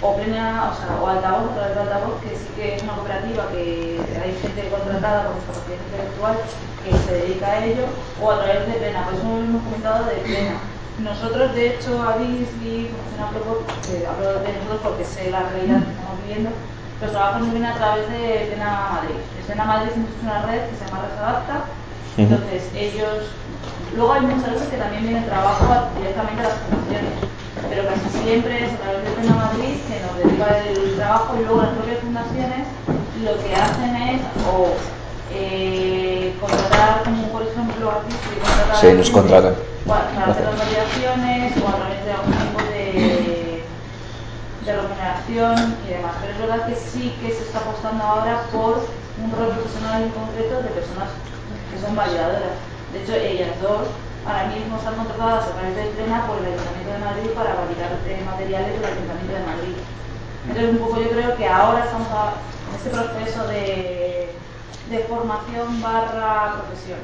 [0.01, 2.95] o plena, o sea, o altavoz, a través de altavoz, que sí que es una
[2.95, 6.37] cooperativa que hay gente contratada con discapacidad intelectual
[6.85, 7.85] que se dedica a ello,
[8.23, 10.55] o a través de plena, por eso hemos comentado de plena.
[10.99, 15.83] Nosotros, de hecho, Alice y Fundación Apropos, que hablo de nosotros porque sé la realidad
[15.83, 16.51] que estamos viviendo,
[17.01, 19.15] los trabajos nos vienen a través de Plena Madrid.
[19.47, 21.65] Plena Madrid es una red que se llama Red Adapta.
[22.17, 23.31] Entonces, ellos.
[23.97, 25.65] Luego hay muchas veces que también vienen trabajo
[25.97, 27.15] directamente a las fundaciones,
[27.69, 31.45] pero casi siempre es a través de Plena Madrid que nos deriva el trabajo y
[31.45, 32.67] luego las propias fundaciones
[33.25, 34.75] lo que hacen es o
[35.35, 39.55] eh, contratar, como por ejemplo aquí, se contrata a Sí, la nos gente contratan.
[39.87, 43.63] Para, para hacer las validaciones o a través de algún tipo de,
[44.65, 46.13] de remuneración y demás.
[46.21, 48.85] Pero es verdad que sí que se está apostando ahora por
[49.19, 51.09] un rol profesional en concreto de personas
[51.73, 52.55] que son validadoras.
[52.93, 53.89] De hecho, ellas dos
[54.25, 57.93] ahora mismo están contratadas a través del Plena por el Ayuntamiento de Madrid para validar
[58.07, 59.77] eh, materiales del Ayuntamiento de Madrid.
[60.47, 62.35] Entonces, un poco yo creo que ahora estamos a-
[62.69, 64.39] en este proceso de,
[64.91, 66.99] de formación barra profesión.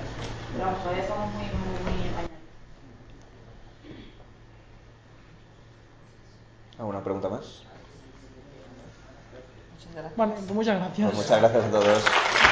[0.52, 2.34] Pero vamos, todavía estamos muy, muy, muy en pañales.
[6.78, 7.62] ¿Alguna pregunta más?
[10.16, 11.10] Vale, pues muchas gracias.
[11.12, 12.43] Pues muchas gracias a todos.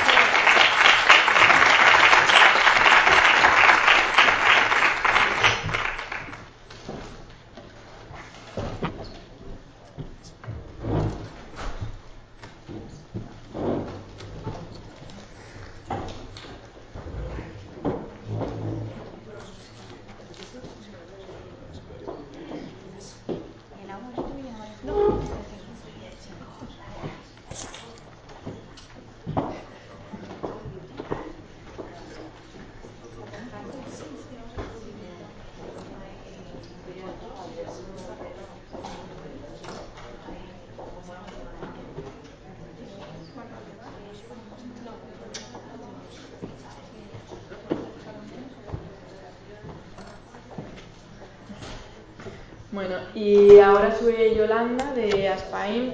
[54.12, 55.92] Sube Yolanda de Aspaim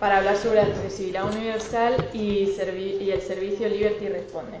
[0.00, 2.44] para hablar sobre accesibilidad universal y,
[3.10, 4.58] el servicio Liberty Responde.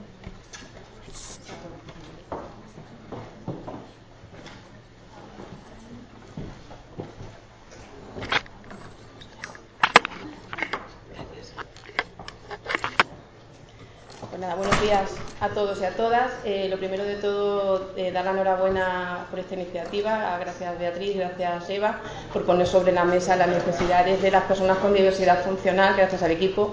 [14.30, 16.32] Pues buenos días a todos y a todas.
[16.44, 20.38] Eh, lo primero de todo, eh, dar la enhorabuena por esta iniciativa.
[20.38, 22.00] Gracias Beatriz, gracias Eva,
[22.38, 26.30] por poner sobre la mesa las necesidades de las personas con diversidad funcional, gracias al
[26.30, 26.72] equipo,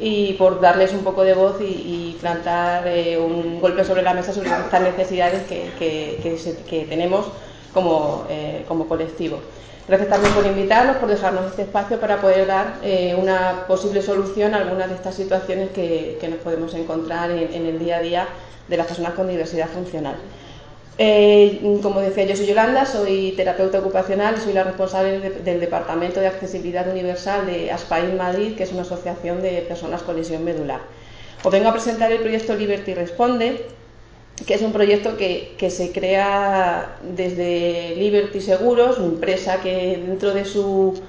[0.00, 4.32] y por darles un poco de voz y, plantar eh, un golpe sobre la mesa
[4.32, 7.26] sobre estas necesidades que, tenemos
[7.72, 8.24] como,
[8.66, 9.38] como colectivo.
[9.86, 14.54] Gracias también por invitarnos, por dejarnos este espacio para poder dar eh, una posible solución
[14.54, 18.28] a algunas de estas situaciones que, nos podemos encontrar en, el día a día
[18.68, 20.16] de las personas con diversidad funcional.
[21.00, 26.26] Eh, como decía, yo soy Yolanda, soy terapeuta ocupacional soy la responsable del Departamento de
[26.26, 30.80] Accesibilidad Universal de ASPAIN Madrid, que es una asociación de personas con lesión medular.
[31.44, 33.64] Os vengo a presentar el proyecto Liberty Responde,
[34.44, 40.44] que es un proyecto que, se crea desde Liberty Seguros, una empresa que dentro de
[40.44, 41.00] su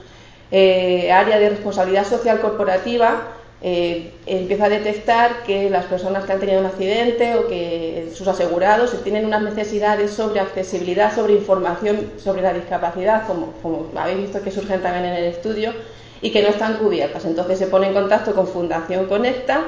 [0.52, 6.40] eh, área de responsabilidad social corporativa eh, empieza a detectar que las personas que han
[6.40, 12.42] tenido un accidente o que sus asegurados tienen unas necesidades sobre accesibilidad, sobre información sobre
[12.42, 13.54] la discapacidad, como,
[13.96, 15.74] habéis visto que surgen también en el estudio,
[16.22, 17.26] y que no están cubiertas.
[17.26, 19.64] Entonces se pone en contacto con Fundación Conecta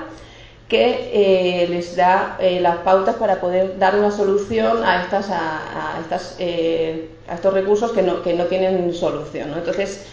[0.68, 5.98] que eh, les da eh, las pautas para poder dar una solución a, estas, a,
[5.98, 9.52] a estos recursos que no, que no tienen solución.
[9.54, 10.06] Entonces,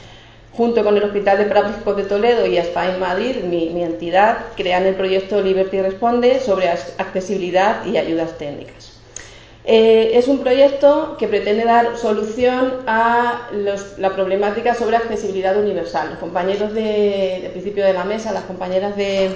[0.53, 4.94] junto con el Hospital de Prácticos de Toledo y ASPA Madrid, mi, entidad, crean el
[4.94, 9.01] proyecto Liberty Responde sobre accesibilidad y ayudas técnicas.
[9.64, 13.49] es un proyecto que pretende dar solución a
[13.99, 16.11] la problemática sobre accesibilidad universal.
[16.11, 19.30] Los compañeros de, de principio de la mesa, las compañeras de,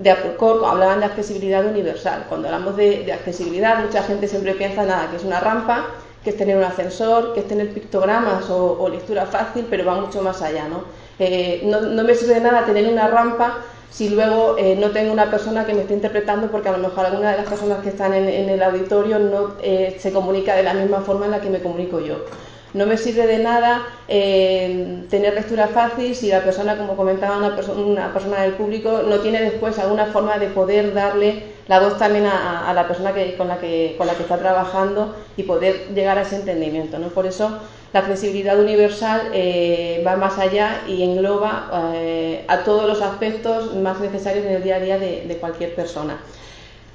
[0.00, 2.24] de hablaban de accesibilidad universal.
[2.28, 5.86] Cuando hablamos de, accesibilidad, mucha gente siempre piensa nada, que es una rampa,
[6.24, 10.22] que es tener un ascensor, que es tener pictogramas o, lectura fácil, pero va mucho
[10.22, 10.68] más allá.
[10.68, 10.84] ¿no?
[11.18, 13.58] Eh, no, me sirve de nada tener una rampa
[13.90, 17.06] si luego eh, no tengo una persona que me esté interpretando porque a lo mejor
[17.06, 20.74] alguna de las personas que están en, el auditorio no eh, se comunica de la
[20.74, 22.24] misma forma en la que me comunico yo.
[22.72, 27.56] No me sirve de nada eh, tener lectura fácil si la persona, como comentaba una,
[27.74, 32.26] una, persona del público, no tiene después alguna forma de poder darle la voz también
[32.26, 36.22] a, la persona con, la que, con la que está trabajando y poder llegar a
[36.22, 36.98] ese entendimiento.
[36.98, 37.08] ¿no?
[37.08, 37.58] Por eso
[37.92, 43.98] la accesibilidad universal eh, va más allá y engloba eh, a todos los aspectos más
[44.00, 46.18] necesarios en el día a día de cualquier persona.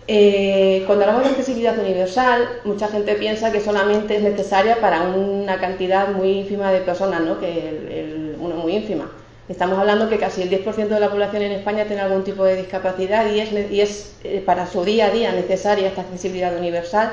[0.07, 5.60] Eh, cuando hablamos de accesibilidad universal, mucha gente piensa que solamente es necesaria para una
[5.60, 7.40] cantidad muy ínfima de personas, ¿no?
[7.40, 9.10] que el, muy ínfima.
[9.49, 12.56] Estamos hablando que casi el 10% de la población en España tiene algún tipo de
[12.56, 17.11] discapacidad y es, y es eh, para su día a día necesaria esta accesibilidad universal.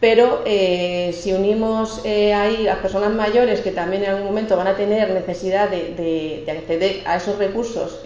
[0.00, 4.74] Pero eh, si unimos ahí las personas mayores que también en algún momento van a
[4.74, 8.00] tener necesidad de, de acceder a esos recursos,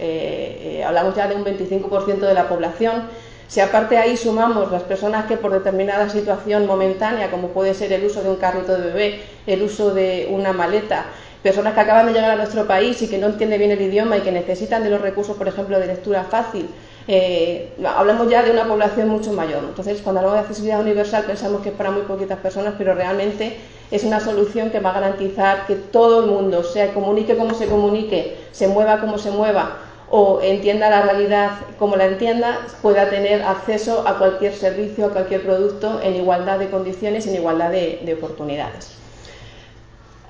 [0.85, 3.05] hablamos ya de un 25% de la población,
[3.47, 8.05] si aparte ahí sumamos las personas que por determinada situación momentánea, como puede ser el
[8.05, 11.05] uso de un carrito de bebé, el uso de una maleta,
[11.41, 14.17] personas que acaban de llegar a nuestro país y que no entienden bien el idioma
[14.17, 16.67] y que necesitan de los recursos, por ejemplo, de lectura fácil,
[17.07, 19.63] eh, hablamos ya de una población mucho mayor.
[19.63, 23.55] Entonces, cuando hablamos de accesibilidad universal pensamos que es para muy poquitas personas, pero realmente
[23.91, 27.67] es una solución que va a garantizar que todo el mundo, se comunique como se
[27.67, 29.77] comunique, se mueva como se mueva,
[30.09, 35.43] o entienda la realidad como la entienda, pueda tener acceso a cualquier servicio, a cualquier
[35.43, 38.93] producto en igualdad de condiciones, en igualdad de, oportunidades.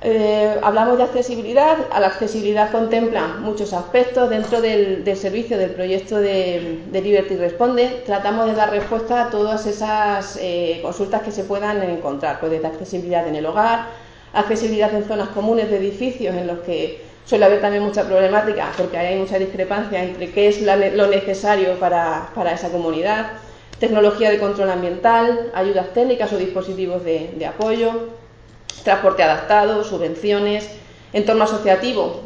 [0.01, 6.17] Eh, hablamos de accesibilidad, a la accesibilidad contempla muchos aspectos dentro del, servicio del proyecto
[6.17, 8.03] de, Liberty Responde.
[8.05, 12.67] Tratamos de dar respuesta a todas esas eh, consultas que se puedan encontrar, pues desde
[12.67, 13.87] accesibilidad en el hogar,
[14.33, 18.97] accesibilidad en zonas comunes de edificios en los que suele haber también mucha problemática porque
[18.97, 23.33] hay mucha discrepancia entre qué es lo necesario para, esa comunidad,
[23.79, 28.09] tecnología de control ambiental, ayudas técnicas o dispositivos de, apoyo,
[28.83, 30.69] transporte adaptado, subvenciones,
[31.11, 32.21] entorno asociativo.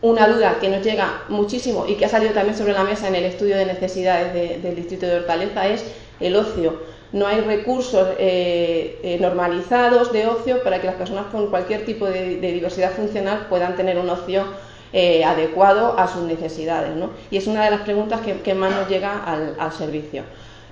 [0.00, 3.16] Una duda que nos llega muchísimo y que ha salido también sobre la mesa en
[3.16, 5.84] el estudio de necesidades del Distrito de Hortaleza es
[6.20, 11.48] el ocio no hay recursos eh, eh, normalizados de ocio para que las personas con
[11.48, 14.44] cualquier tipo de, diversidad funcional puedan tener un ocio
[14.92, 16.90] eh, adecuado a sus necesidades.
[17.30, 20.24] Y es una de las preguntas que, más nos llega al, servicio.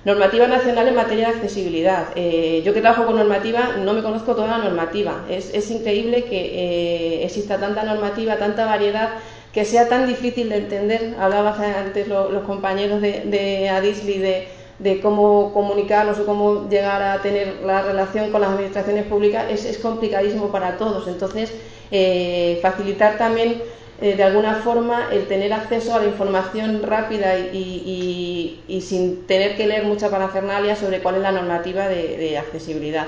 [0.03, 2.09] Normativa nacional en materia de accesibilidad.
[2.15, 5.23] Yo que trabajo con normativa no me conozco toda la normativa.
[5.29, 9.09] Es, increíble que exista tanta normativa, tanta variedad,
[9.51, 11.15] que sea tan difícil de entender.
[11.19, 14.47] Hablabas antes los compañeros de, de Adisli de,
[14.79, 19.45] de, cómo comunicarnos o cómo llegar a tener la relación con las administraciones públicas.
[19.49, 21.07] Es, es complicadísimo para todos.
[21.07, 21.53] Entonces,
[21.91, 23.61] eh, facilitar también
[24.01, 29.55] eh, de alguna forma el tener acceso a la información rápida y, y, sin tener
[29.55, 33.07] que leer mucha parafernalia sobre cuál es la normativa de accesibilidad.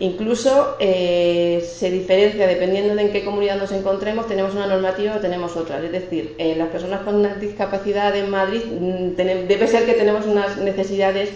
[0.00, 5.20] Incluso eh, se diferencia dependiendo de en qué comunidad nos encontremos, tenemos una normativa o
[5.20, 5.80] tenemos otra.
[5.82, 10.56] Es decir, eh, las personas con discapacidad en Madrid mm, debe ser que tenemos unas
[10.58, 11.30] necesidades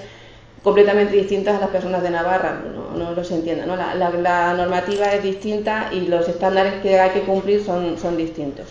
[0.63, 3.67] completamente distintas a las personas de Navarra, no, no, no se entienda.
[3.67, 3.75] ¿no?
[3.75, 8.17] La, la, la, normativa es distinta y los estándares que hay que cumplir son, son
[8.17, 8.67] distintos.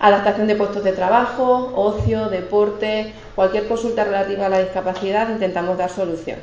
[0.00, 5.90] Adaptación de puestos de trabajo, ocio, deporte, cualquier consulta relativa a la discapacidad, intentamos dar
[5.90, 6.38] solución.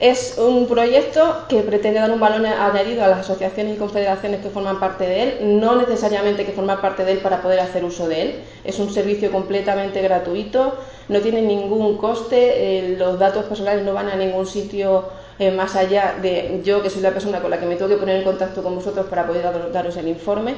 [0.00, 4.48] Es un proyecto que pretende dar un valor añadido a las asociaciones y confederaciones que
[4.48, 8.06] forman parte de él, no necesariamente que formar parte de él para poder hacer uso
[8.06, 8.34] de él.
[8.62, 14.08] Es un servicio completamente gratuito, no tiene ningún coste, eh, los datos personales no van
[14.08, 15.08] a ningún sitio
[15.40, 17.96] eh, más allá de yo, que soy la persona con la que me tengo que
[17.96, 20.54] poner en contacto con vosotros para poder daros el informe.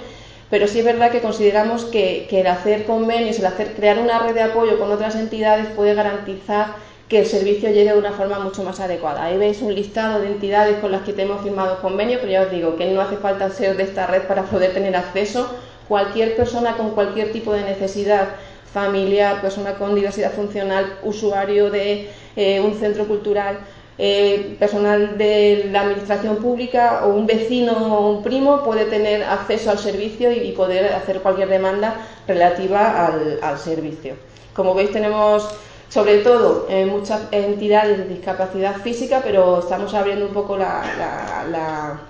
[0.51, 4.19] Pero sí es verdad que consideramos que, que el hacer convenios, el hacer crear una
[4.19, 8.39] red de apoyo con otras entidades puede garantizar que el servicio llegue de una forma
[8.39, 9.25] mucho más adecuada.
[9.25, 12.53] Ahí veis un listado de entidades con las que tenemos firmado convenio, pero ya os
[12.53, 15.51] digo que no hace falta ser de esta red para poder tener acceso.
[15.89, 18.29] Cualquier persona con cualquier tipo de necesidad
[18.73, 23.59] familiar, persona con diversidad funcional, usuario de eh, un centro cultural,
[23.99, 29.73] eh, personal de la administración pública o un vecino o un primo puede tener acceso
[29.73, 34.15] al servicio y, poder hacer cualquier demanda relativa al, al servicio.
[34.55, 35.51] Como veis tenemos
[35.91, 41.45] sobre todo en muchas entidades de discapacidad física, pero estamos abriendo un poco la, la,
[41.51, 42.01] la,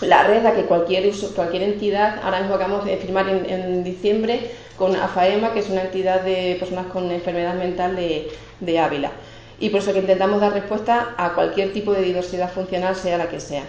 [0.00, 4.50] la red a que cualquier, cualquier entidad, ahora mismo acabamos de firmar en, en, diciembre
[4.76, 9.12] con AFAEMA, que es una entidad de personas con enfermedad mental de, de Ávila.
[9.60, 13.28] Y por eso que intentamos dar respuesta a cualquier tipo de diversidad funcional, sea la
[13.28, 13.62] que sea.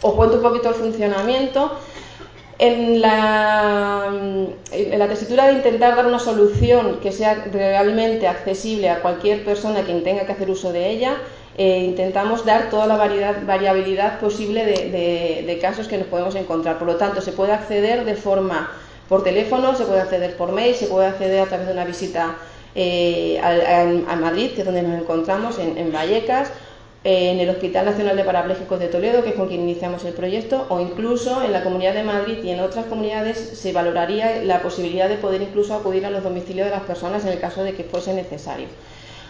[0.00, 1.78] Os cuento un poquito el funcionamiento.
[2.58, 4.10] En la,
[4.98, 10.02] la, tesitura de intentar dar una solución que sea realmente accesible a cualquier persona quien
[10.02, 11.16] tenga que hacer uso de ella,
[11.56, 16.78] eh, intentamos dar toda la variabilidad posible de, casos que nos podemos encontrar.
[16.78, 18.70] Por lo tanto, se puede acceder de forma
[19.08, 22.36] por teléfono, se puede acceder por mail, se puede acceder a través de una visita
[22.74, 26.50] eh, a, Madrid, que es donde nos encontramos, en, en Vallecas,
[27.04, 30.64] en el Hospital Nacional de Parapléjicos de Toledo, que es con quien iniciamos el proyecto,
[30.70, 35.08] o incluso en la Comunidad de Madrid y en otras comunidades se valoraría la posibilidad
[35.08, 37.84] de poder incluso acudir a los domicilios de las personas en el caso de que
[37.84, 38.68] fuese necesario.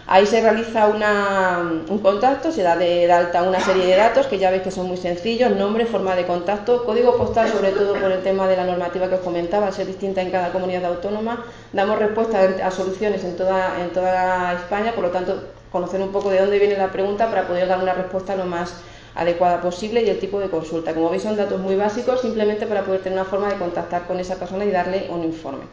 [0.07, 4.37] Ahí se realiza un contacto, se da de, de, alta una serie de datos que
[4.37, 8.11] ya veis que son muy sencillos, nombre, forma de contacto, código postal, sobre todo por
[8.11, 11.43] el tema de la normativa que os comentaba, al ser distinta en cada comunidad autónoma,
[11.73, 15.41] damos respuesta a soluciones en toda, en toda España, por lo tanto
[15.75, 18.75] conocer un poco de dónde viene la pregunta para poder dar una respuesta lo más
[19.13, 20.93] adecuada posible y el tipo de consulta.
[20.93, 24.17] Como veis son datos muy básicos simplemente para poder tener una forma de contactar con
[24.17, 25.65] esa persona y darle un informe.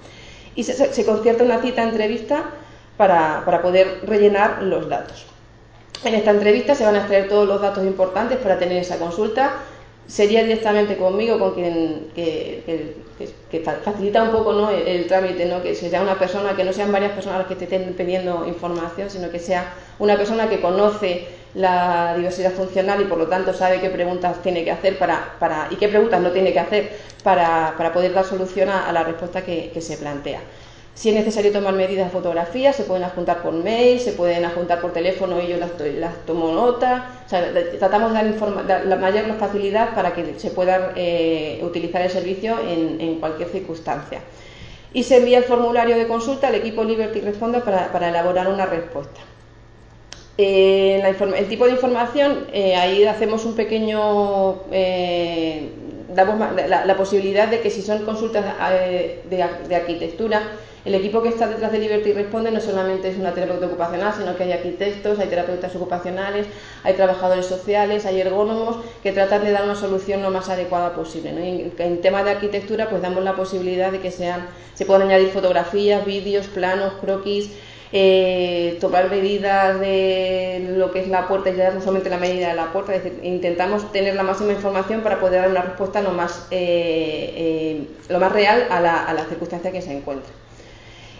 [0.56, 2.50] Y se, concierta una cita entrevista
[2.96, 5.26] para, para poder rellenar los datos.
[6.02, 9.52] En esta entrevista se van a extraer todos los datos importantes para tener esa consulta
[10.08, 12.96] sería directamente conmigo con quien que,
[13.50, 14.70] que facilita un poco ¿no?
[14.70, 15.62] el, trámite, ¿no?
[15.62, 19.10] que sea una persona, que no sean varias personas las que te estén pidiendo información,
[19.10, 23.80] sino que sea una persona que conoce la diversidad funcional y por lo tanto sabe
[23.80, 26.92] qué preguntas tiene que hacer para, para y qué preguntas no tiene que hacer
[27.22, 30.40] para, para poder dar solución a, la respuesta que se plantea.
[30.94, 34.80] Si es necesario tomar medidas de fotografía, se pueden adjuntar por mail, se pueden adjuntar
[34.80, 35.70] por teléfono y yo las,
[36.26, 37.22] tomo nota.
[37.24, 41.60] O sea, tratamos de dar, informa, dar la mayor facilidad para que se pueda eh,
[41.62, 44.20] utilizar el servicio en, cualquier circunstancia.
[44.92, 48.66] Y se envía el formulario de consulta al equipo Liberty Responda para, para elaborar una
[48.66, 49.20] respuesta.
[50.36, 51.02] Eh,
[51.36, 54.60] el tipo de información, eh, ahí hacemos un pequeño
[56.14, 60.42] damos la, posibilidad de que si son consultas de, de, de, arquitectura,
[60.84, 64.36] el equipo que está detrás de Liberty Responde no solamente es una terapeuta ocupacional, sino
[64.36, 66.46] que hay arquitectos, hay terapeutas ocupacionales,
[66.82, 71.32] hay trabajadores sociales, hay ergónomos que tratan de dar una solución lo más adecuada posible.
[71.32, 71.38] ¿no?
[71.38, 75.28] en, en tema de arquitectura, pues damos la posibilidad de que sean, se puedan añadir
[75.28, 77.52] fotografías, vídeos, planos, croquis,
[77.94, 82.48] eh, tomar medidas de lo que es la puerta y ya no solamente la medida
[82.48, 86.00] de la puerta, es decir, intentamos tener la máxima información para poder dar una respuesta
[86.00, 90.32] lo más, eh, eh, lo más real a la, a la circunstancia que se encuentra.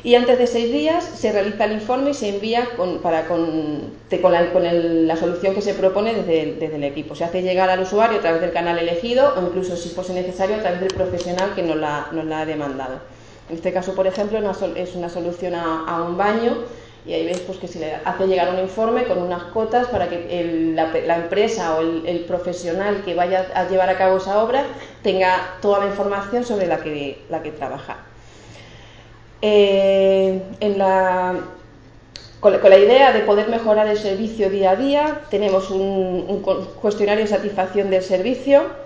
[0.05, 3.93] Y antes de seis días se realiza el informe y se envía con, para, con,
[4.21, 7.15] con, la, con el, la, solución que se propone desde, desde, el equipo.
[7.15, 10.57] Se hace llegar al usuario a través del canal elegido o incluso, si fuese necesario,
[10.57, 13.12] a través del profesional que nos la, nos la ha demandado.
[13.49, 14.39] En este caso, por ejemplo,
[14.77, 16.57] es una solución a, un baño
[17.05, 20.09] y ahí veis pues, que se le hace llegar un informe con unas cotas para
[20.09, 24.65] que la, empresa o el, profesional que vaya a llevar a cabo esa obra
[25.03, 27.97] tenga toda la información sobre la que, la que trabaja.
[29.45, 30.41] Eh,
[32.39, 36.43] con, la, idea de poder mejorar el servicio día a día, tenemos un
[36.81, 38.82] cuestionario de satisfacción del servicio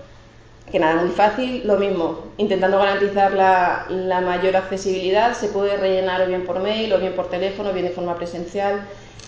[0.70, 6.26] que nada, muy fácil, lo mismo, intentando garantizar la, mayor accesibilidad, se puede rellenar o
[6.26, 8.80] bien por mail, o bien por teléfono, o bien de forma presencial,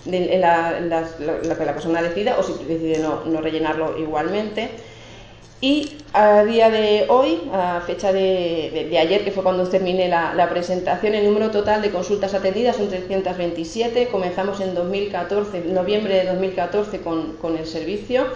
[0.05, 4.69] de, la, lo, que la persona decida, o si decide no, rellenarlo igualmente.
[5.61, 11.15] Y a día de hoy, a fecha de, ayer, que fue cuando terminé la, presentación,
[11.15, 17.33] el número total de consultas atendidas son 327, comenzamos en 2014, noviembre de 2014 con,
[17.37, 18.27] con el servicio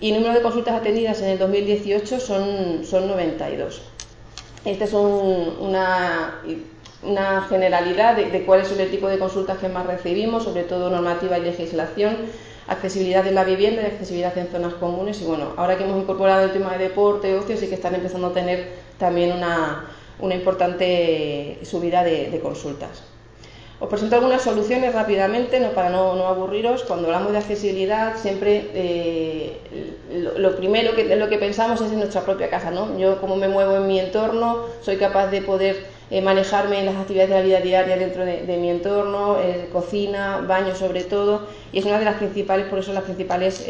[0.00, 3.82] y el número de consultas atendidas en el 2018 son, son 92.
[4.64, 6.42] Esta es un, una,
[7.02, 10.90] una, generalidad de, de cuál es el tipo de consultas que más recibimos, sobre todo
[10.90, 12.16] normativa y legislación,
[12.68, 15.20] accesibilidad en la vivienda y accesibilidad en zonas comunes.
[15.22, 18.26] Y bueno, ahora que hemos incorporado el tema de deporte, ocio, sí que están empezando
[18.26, 19.86] a tener también una,
[20.18, 23.15] una importante subida de consultas.
[23.78, 26.82] Os presento algunas soluciones rápidamente, no, para no, aburriros.
[26.84, 29.58] Cuando hablamos de accesibilidad, siempre eh,
[30.38, 32.70] lo, primero que, lo que pensamos es en nuestra propia casa.
[32.70, 32.98] ¿no?
[32.98, 36.96] Yo, como me muevo en mi entorno, soy capaz de poder eh, manejarme en las
[36.96, 41.80] actividades de la vida diaria dentro de, mi entorno, eh, cocina, baño sobre todo, y
[41.80, 43.62] es una de las principales, por eso las principales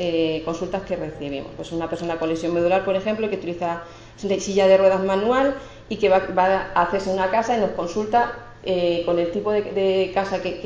[0.45, 1.51] consultas que recibimos.
[1.57, 3.83] Pues una persona con lesión medular, por ejemplo, que utiliza
[4.17, 5.57] silla de ruedas manual
[5.89, 9.53] y que va, va a hacerse una casa y nos consulta eh, con el tipo
[9.53, 10.59] de, casa que,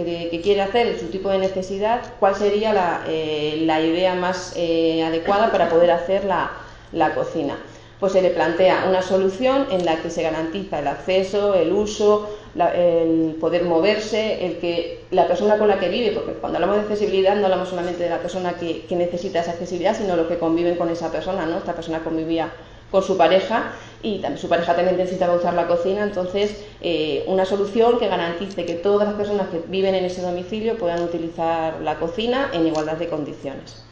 [0.42, 5.68] quiere hacer, su tipo de necesidad, cuál sería la, eh, idea más eh, adecuada para
[5.68, 7.58] poder hacer la, cocina.
[7.98, 12.30] Pues se le plantea una solución en la que se garantiza el acceso, el uso,
[12.56, 16.82] el poder moverse, el que la persona con la que vive, porque cuando hablamos de
[16.82, 20.38] accesibilidad no hablamos solamente de la persona que, que necesita esa accesibilidad, sino los que
[20.38, 21.58] conviven con esa persona, ¿no?
[21.58, 22.50] Esta persona convivía
[22.90, 23.72] con su pareja
[24.02, 28.74] y su pareja también necesitaba usar la cocina, entonces eh, una solución que garantice que
[28.74, 33.08] todas las personas que viven en ese domicilio puedan utilizar la cocina en igualdad de
[33.08, 33.89] condiciones.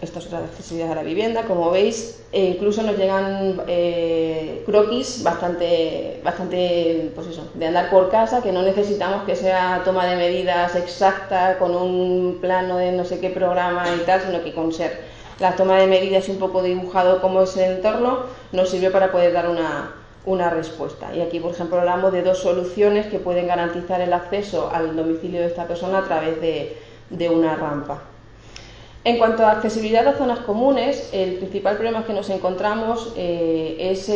[0.00, 5.24] Esto es otra accesibilidad a la vivienda, como veis, eh, incluso nos llegan eh, croquis
[5.24, 10.14] bastante, bastante, pues eso, de andar por casa, que no necesitamos que sea toma de
[10.14, 14.72] medidas exacta con un plano de no sé qué programa y tal, sino que con
[14.72, 15.00] ser
[15.40, 18.20] la toma de medidas un poco dibujado cómo es el entorno,
[18.52, 19.96] nos sirve para poder dar una,
[20.26, 21.12] una respuesta.
[21.12, 25.40] Y aquí, por ejemplo, hablamos de dos soluciones que pueden garantizar el acceso al domicilio
[25.40, 26.76] de esta persona a través de,
[27.10, 28.00] de una rampa.
[29.04, 34.10] En cuanto a accesibilidad a zonas comunes, el principal problema que nos encontramos eh, es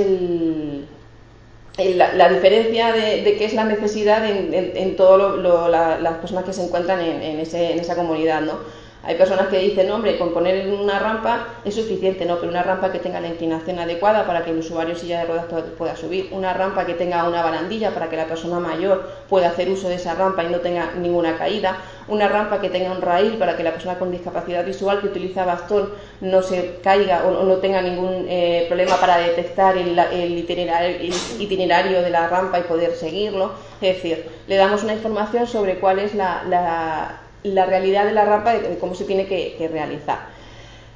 [1.78, 5.38] la, diferencia de, qué es la necesidad en, todas
[5.70, 8.42] la, las personas que se encuentran en, en, ese, en esa comunidad.
[8.42, 8.58] ¿no?
[9.04, 12.92] Hay personas que dicen, hombre, con poner una rampa es suficiente, no, pero una rampa
[12.92, 15.46] que tenga la inclinación adecuada para que el usuario silla de ruedas
[15.76, 19.68] pueda subir, una rampa que tenga una barandilla para que la persona mayor pueda hacer
[19.70, 23.38] uso de esa rampa y no tenga ninguna caída, una rampa que tenga un raíl
[23.38, 27.56] para que la persona con discapacidad visual que utiliza bastón no se caiga o, no
[27.56, 32.62] tenga ningún eh, problema para detectar el, el, itinerario, el itinerario de la rampa y
[32.62, 33.50] poder seguirlo.
[33.80, 38.54] Es decir, le damos una información sobre cuál es la la realidad de la rampa
[38.54, 40.42] de cómo se tiene que, realizar.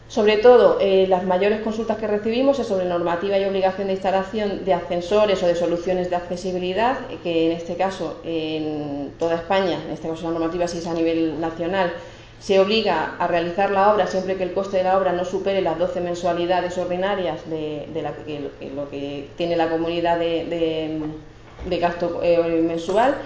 [0.08, 4.64] Sobre todo, eh, las mayores consultas que recibimos es sobre normativa y obligación de instalación
[4.64, 9.92] de ascensores o de soluciones de accesibilidad, que en este caso, en toda España, en
[9.92, 11.92] este caso la normativa si es a nivel nacional,
[12.38, 15.60] se obliga a realizar la obra siempre que el coste de la obra no supere
[15.60, 17.88] las 12 mensualidades ordinarias de,
[18.74, 21.00] lo que tiene la comunidad de
[21.80, 23.16] gasto eh, mensual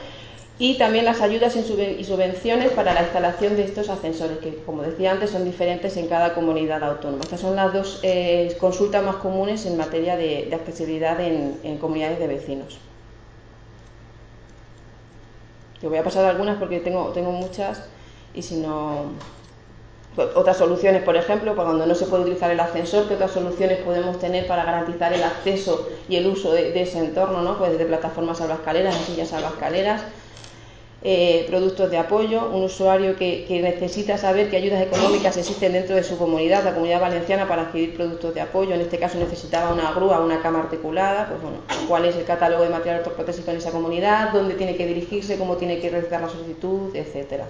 [0.61, 5.11] y también las ayudas y subvenciones para la instalación de estos ascensores, que como decía
[5.11, 7.23] antes son diferentes en cada comunidad autónoma.
[7.23, 11.79] Estas son las dos eh, consultas más comunes en materia de, de accesibilidad en, en,
[11.79, 12.79] comunidades de vecinos.
[15.81, 17.83] Yo voy a pasar algunas porque tengo, tengo muchas
[18.35, 19.13] y si no...
[20.35, 24.19] Otras soluciones, por ejemplo, cuando no se puede utilizar el ascensor, ¿qué otras soluciones podemos
[24.19, 27.41] tener para garantizar el acceso y el uso de, de ese entorno?
[27.41, 27.57] ¿no?
[27.57, 30.03] Pues desde plataformas salvascaleras, sillas salvascaleras,
[31.03, 35.97] eh, productos de apoyo, un usuario que, que, necesita saber qué ayudas económicas existen dentro
[35.97, 38.75] de su comunidad, la comunidad valenciana, para adquirir productos de apoyo.
[38.75, 41.59] En este caso necesitaba una grúa, una cama articulada, pues bueno,
[41.89, 45.57] cuál es el catálogo de material ortoprotésico en esa comunidad, dónde tiene que dirigirse, cómo
[45.57, 47.47] tiene que realizar la solicitud, etcétera.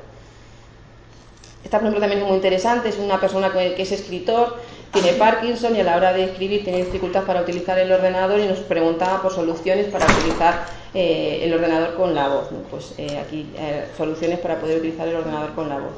[1.64, 4.58] Esta, por ejemplo, también es muy interesante, es una persona que es escritor,
[4.92, 8.46] tiene Parkinson y a la hora de escribir tiene dificultad para utilizar el ordenador y
[8.46, 10.64] nos preguntaba por soluciones para utilizar
[10.94, 12.48] eh, el ordenador con la voz.
[12.70, 15.92] Pues eh, aquí eh, soluciones para poder utilizar el ordenador con la voz.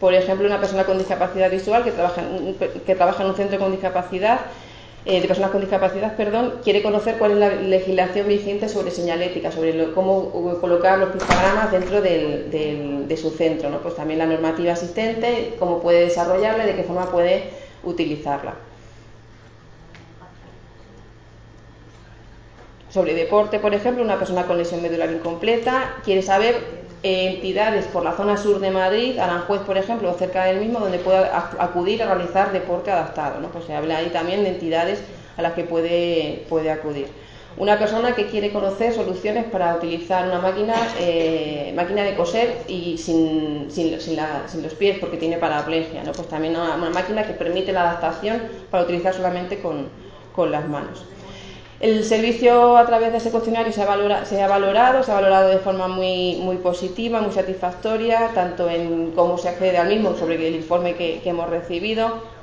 [0.00, 2.22] Por ejemplo, una persona con discapacidad visual que trabaja
[2.86, 4.40] que trabaja en un centro con discapacidad
[5.10, 9.50] eh, de personas con discapacidad, perdón, quiere conocer cuál es la legislación vigente sobre señalética,
[9.50, 12.50] sobre cómo colocar los pictogramas dentro del,
[13.08, 13.78] de su centro, ¿no?
[13.78, 17.44] Pues también la normativa existente, cómo puede desarrollarla y de qué forma puede
[17.84, 18.56] utilizarla.
[22.90, 28.12] Sobre deporte, por ejemplo, una persona con lesión medular incompleta quiere saber entidades por la
[28.12, 32.14] zona sur de Madrid, Aranjuez, por ejemplo, o cerca del mismo, donde pueda acudir a
[32.14, 33.40] realizar deporte adaptado.
[33.40, 33.48] ¿no?
[33.48, 35.02] Pues se habla ahí también de entidades
[35.36, 37.06] a las que puede, puede acudir.
[37.56, 42.98] Una persona que quiere conocer soluciones para utilizar una máquina, eh, máquina de coser y
[42.98, 46.12] sin, sin, sin, la, sin, los pies porque tiene paraplegia, ¿no?
[46.12, 49.88] pues también una, una, máquina que permite la adaptación para utilizar solamente con,
[50.36, 51.04] con las manos.
[51.80, 55.14] El servicio a través de ese cuestionario se ha, valora, se ha, valorado, se ha
[55.14, 60.16] valorado de forma muy, muy positiva, muy satisfactoria, tanto en cómo se accede al mismo
[60.16, 62.38] sobre el informe que, hemos recibido.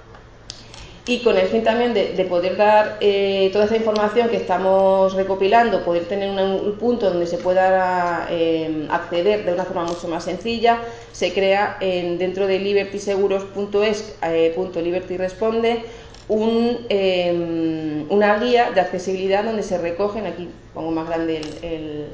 [1.06, 5.14] Y con el fin también de, de poder dar eh, toda esa información que estamos
[5.14, 10.07] recopilando, poder tener un, un punto donde se pueda eh, acceder de una forma mucho
[10.07, 10.80] más sencilla,
[11.12, 15.84] se crea en, dentro de libertyseguros.es, eh, punto liberty responde,
[16.28, 22.08] un, eh, una guía de accesibilidad donde se recogen, aquí pongo más grande el,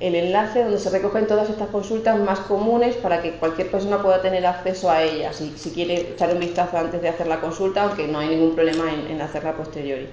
[0.00, 4.20] el, enlace, donde se recogen todas estas consultas más comunes para que cualquier persona pueda
[4.20, 7.84] tener acceso a ellas, si, si quiere echar un vistazo antes de hacer la consulta,
[7.84, 10.08] aunque no hay ningún problema en, hacerla posteriori.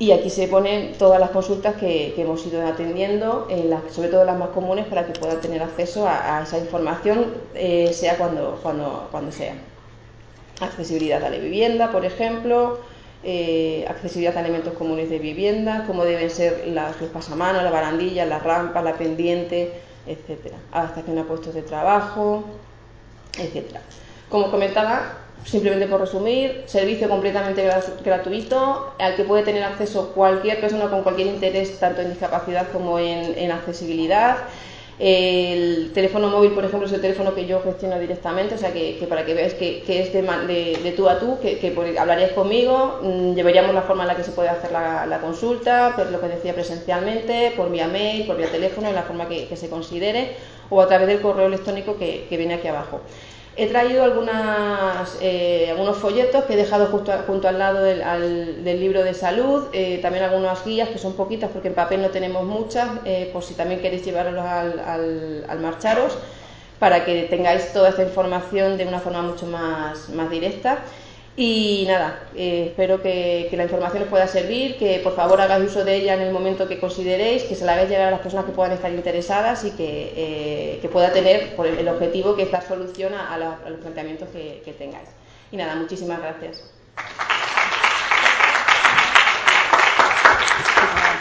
[0.00, 3.48] Y aquí se ponen todas las consultas que, que hemos ido atendiendo,
[3.90, 7.92] sobre todo las más comunes, para que pueda tener acceso a, a esa información, eh,
[7.92, 9.54] sea cuando, cuando, cuando sea
[10.60, 12.78] accesibilidad a la vivienda, por ejemplo,
[13.24, 18.24] eh, accesibilidad a elementos comunes de vivienda, cómo deben ser las, los pasamanos, la barandilla,
[18.26, 19.72] las rampas, la pendiente,
[20.06, 20.56] etcétera.
[20.72, 22.44] Adaptación a puestos de trabajo,
[23.38, 23.80] etcétera.
[24.28, 25.14] Como comentaba,
[25.44, 27.68] simplemente por resumir, servicio completamente
[28.04, 32.98] gratuito al que puede tener acceso cualquier persona con cualquier interés, tanto en discapacidad como
[32.98, 34.38] en accesibilidad.
[34.98, 38.96] El teléfono móvil, por ejemplo, es el teléfono que yo gestiono directamente, o sea que,
[38.98, 42.32] que para que veáis que, es de, de, de, tú a tú, que, que hablaríais
[42.32, 46.10] conmigo, mmm, llevaríamos la forma en la que se puede hacer la, la, consulta, pues
[46.10, 49.70] lo que decía presencialmente, por vía mail, por vía teléfono, en la forma que, se
[49.70, 50.34] considere,
[50.68, 53.00] o a través del correo electrónico que, viene aquí abajo.
[53.60, 59.02] He traído algunas, eh, algunos folletos que he dejado justo, junto al lado del, libro
[59.02, 62.88] de salud, eh, también algunas guías que son poquitas porque en papel no tenemos muchas,
[63.04, 66.16] eh, por si también queréis llevarlos al, al, al, marcharos,
[66.78, 70.78] para que tengáis toda esta información de una forma mucho más, más directa.
[71.40, 75.84] Y nada, eh, espero que, la información os pueda servir, que por favor hagáis uso
[75.84, 78.44] de ella en el momento que consideréis, que se la hagáis llegar a las personas
[78.44, 83.14] que puedan estar interesadas y que, eh, pueda tener el, objetivo que es dar solución
[83.14, 85.10] a, los planteamientos que, tengáis.
[85.52, 86.72] Y nada, muchísimas gracias.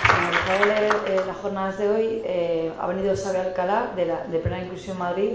[0.08, 2.24] Como leer eh, las jornadas de hoy,
[2.80, 5.34] ha venido Xavi Alcalá de Plena Inclusión Madrid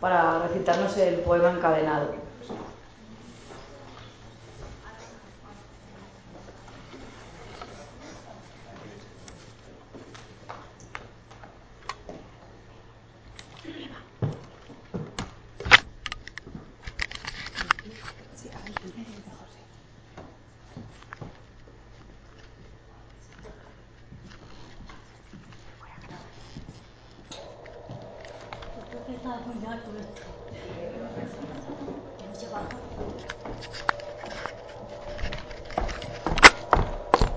[0.00, 2.34] para recitarnos el poema encadenado.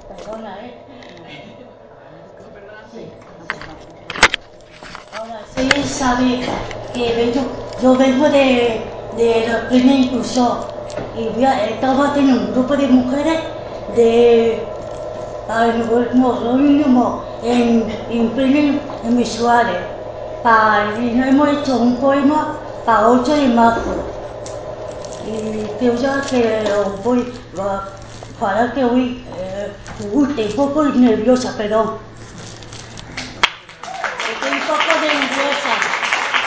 [0.07, 0.71] Perdona, ¿eh?
[2.93, 3.11] Sí.
[5.11, 6.39] Ahora, sí sabe
[6.93, 7.41] que yo,
[7.81, 10.59] yo vengo de, de la plena inclusión
[11.17, 13.39] y estaba en un grupo de mujeres
[13.93, 14.65] de
[16.13, 19.96] no, mínimo en, en plena en visuales.
[20.43, 23.95] Para, y hemos hecho un poema para 8 de marzo.
[25.25, 27.33] Y creo ya que lo voy,
[28.39, 29.73] para que hoy eh,
[30.11, 31.97] un poco nerviosa, perdón.
[34.31, 35.73] Estoy un poco nerviosa,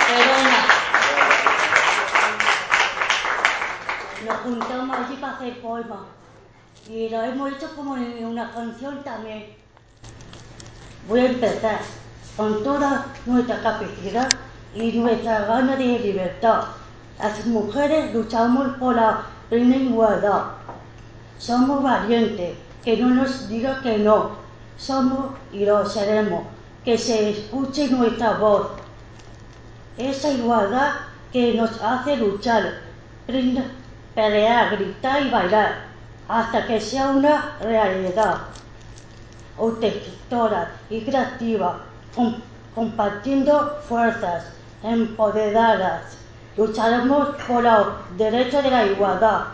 [0.09, 0.61] perdona.
[4.27, 6.01] Nos juntamos allí para hacer poemas
[6.89, 9.57] y lo hemos hecho como en una canción también.
[11.09, 12.00] Voy a empezar
[12.41, 14.31] con toda nuestra capacidad
[14.75, 16.63] y nuestra gana de libertad.
[17.19, 20.45] Las mujeres luchamos por la plena igualdad.
[21.37, 24.31] Somos valientes, que no nos diga que no.
[24.79, 26.45] Somos y lo seremos,
[26.83, 28.69] que se escuche nuestra voz.
[29.99, 30.93] Esa igualdad
[31.31, 32.73] que nos hace luchar,
[34.15, 35.75] pelear, gritar y bailar,
[36.27, 38.39] hasta que sea una realidad.
[39.59, 41.90] Auténtica y creativa,
[42.75, 44.45] compartiendo fuerzas,
[44.83, 46.17] empoderadas.
[46.57, 47.87] Lucharemos por los
[48.17, 49.45] derechos de la igualdad.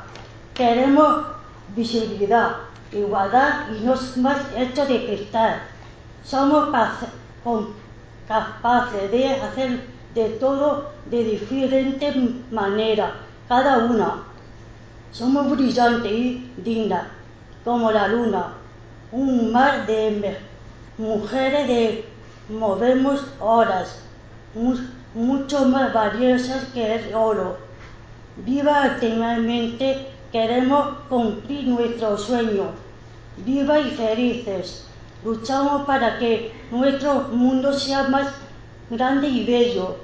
[0.55, 1.27] Queremos
[1.75, 2.57] visibilidad,
[2.93, 5.63] igualdad y no más hecho de cristal.
[6.25, 6.69] Somos
[8.27, 12.13] capaces de hacer de todo de diferente
[12.51, 13.13] manera,
[13.49, 14.23] cada una.
[15.13, 17.05] Somos brillantes y dignas,
[17.65, 18.55] como la luna,
[19.13, 20.39] un mar de
[20.99, 22.16] mujeres de
[22.49, 24.03] movemos horas,
[25.15, 27.59] mucho más valiosas que el oro.
[28.37, 32.71] Viva eternamente, queremos cumplir nuestro sueño.
[33.39, 34.87] Viva y felices.
[35.25, 38.29] Luchamos para que nuestro mundo sea más
[38.91, 39.97] grande y bello.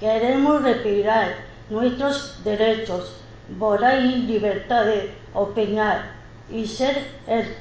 [0.00, 1.34] Queremos respirar
[1.70, 3.16] nuestros derechos,
[3.58, 6.12] volar en libertad de opinar
[6.50, 7.54] y ser el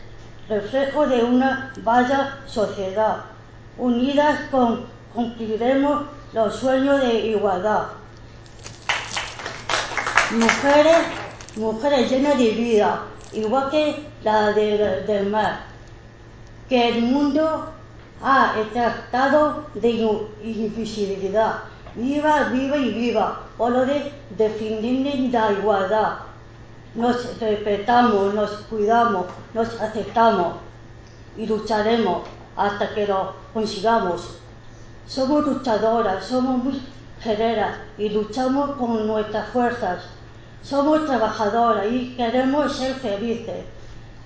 [0.48, 3.33] reflejo de una vaya sociedad.
[3.78, 7.88] Unidas con, cumpliremos los sueños de igualdad.
[10.32, 10.98] Mujeres,
[11.56, 13.02] mujeres llenas de vida,
[13.32, 15.66] igual que la de, del mar,
[16.70, 17.72] que el mundo
[18.22, 19.90] ha tratado de
[20.44, 21.60] invisibilidad.
[21.96, 26.14] Viva, viva y viva, por lo de defender la igualdad.
[26.96, 30.56] Nos respetamos, nos cuidamos, nos aceptamos
[31.38, 32.22] y lucharemos
[32.56, 34.38] hasta que lo consigamos.
[35.08, 36.82] Somos luchadoras, somos muy
[37.24, 40.04] guerreras y luchamos con nuestras fuerzas.
[40.62, 43.66] Somos trabajadoras y queremos ser felices.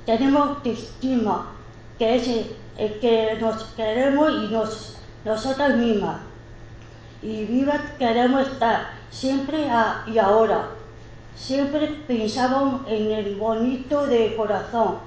[0.06, 1.48] Tenemos autoestima,
[1.98, 2.28] que es
[2.78, 6.18] el, que nos queremos y nos, nosotras mismas.
[7.22, 9.68] Y viva queremos estar siempre
[10.06, 10.70] y ahora.
[11.36, 15.07] Siempre pensamos en el bonito de corazón.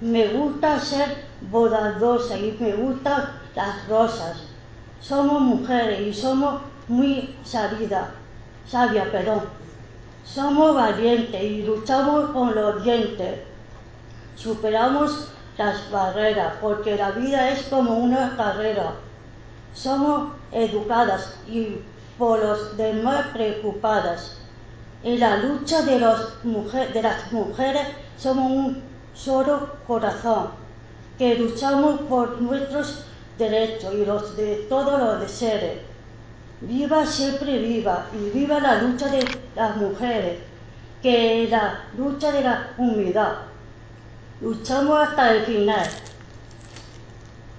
[0.00, 4.44] Me gusta ser bondadosa y me gustan las rosas.
[4.98, 8.08] Somos mujeres y somos muy sabidas,
[8.66, 9.42] sabias, perdón.
[10.24, 13.40] Somos valientes y luchamos con los dientes.
[14.36, 15.28] Superamos
[15.58, 18.94] las barreras porque la vida es como una carrera.
[19.74, 21.76] Somos educadas y
[22.16, 24.38] por los demás preocupadas.
[25.02, 26.42] En la lucha de las
[27.32, 27.86] mujeres
[28.16, 30.60] somos un solo corazón
[31.20, 33.04] que luchamos por nuestros
[33.36, 35.78] derechos y los de todos los seres.
[36.62, 39.22] Viva siempre viva y viva la lucha de
[39.54, 40.38] las mujeres,
[41.02, 43.32] que es la lucha de la humildad.
[44.40, 45.86] Luchamos hasta el final.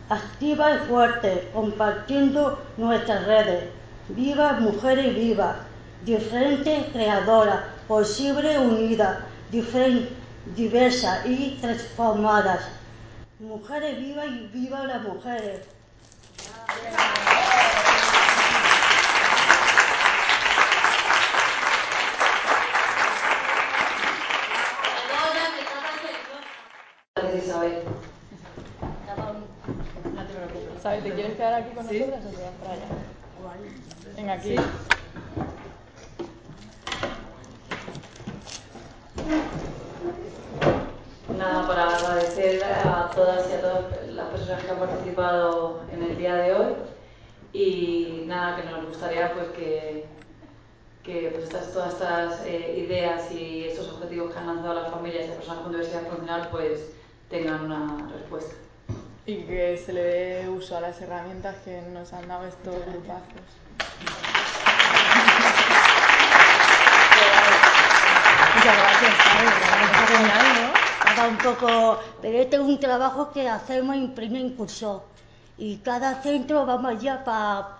[0.09, 3.65] Activa y fuerte, compartiendo nuestras redes.
[4.09, 5.57] Viva mujeres viva,
[6.03, 9.25] diferente creadora, posible unida,
[10.45, 12.61] diversa y transformadas.
[13.39, 15.63] Mujeres viva y viva las mujeres.
[27.37, 27.83] Isabel.
[30.81, 31.03] ¿Sabes?
[31.03, 31.99] ¿Te quieres quedar aquí con ¿Sí?
[31.99, 32.85] nosotras o te vas para allá?
[34.15, 34.55] Venga, aquí.
[34.55, 34.63] Sí.
[41.41, 46.15] Nada, para agradecer a todas y a todas las personas que han participado en el
[46.15, 46.73] día de hoy
[47.51, 50.05] y nada, que nos gustaría pues que,
[51.01, 55.25] que pues, estas, todas estas eh, ideas y estos objetivos que han lanzado las familias
[55.25, 56.91] y las personas con diversidad funcional pues
[57.27, 58.53] tengan una respuesta.
[59.25, 63.41] Y que se le dé uso a las herramientas que nos han dado estos grupazos.
[68.53, 70.70] Muchas gracias, ¿sabes?
[71.15, 75.03] Cada un poco, pero este es un trabajo que hacemos en primer curso
[75.57, 77.79] y cada centro vamos ya para,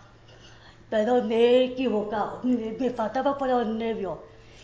[0.89, 4.17] perdón, me he equivocado, me, faltaba por los nervios.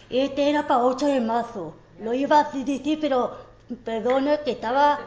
[0.10, 3.38] Este era para 8 de marzo, lo iba a decir, pero
[3.85, 4.99] perdone, que estaba...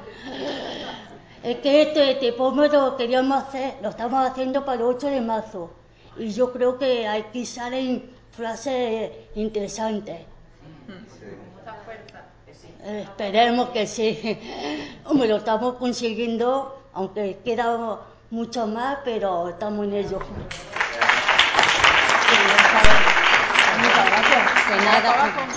[1.43, 5.20] Es que este, este poema lo queríamos hacer, lo estamos haciendo para el 8 de
[5.20, 5.70] marzo.
[6.16, 10.20] Y yo creo que aquí salen frases interesantes.
[12.83, 14.39] Eh, esperemos que sí.
[15.05, 18.01] Hombre, lo estamos consiguiendo, aunque queda
[18.31, 20.19] mucho más, pero estamos en ello.
[23.79, 24.69] Muchas gracias.
[24.69, 25.49] De nada.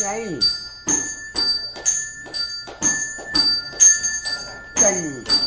[0.00, 0.38] Y ahí.
[4.76, 5.41] Y ahí.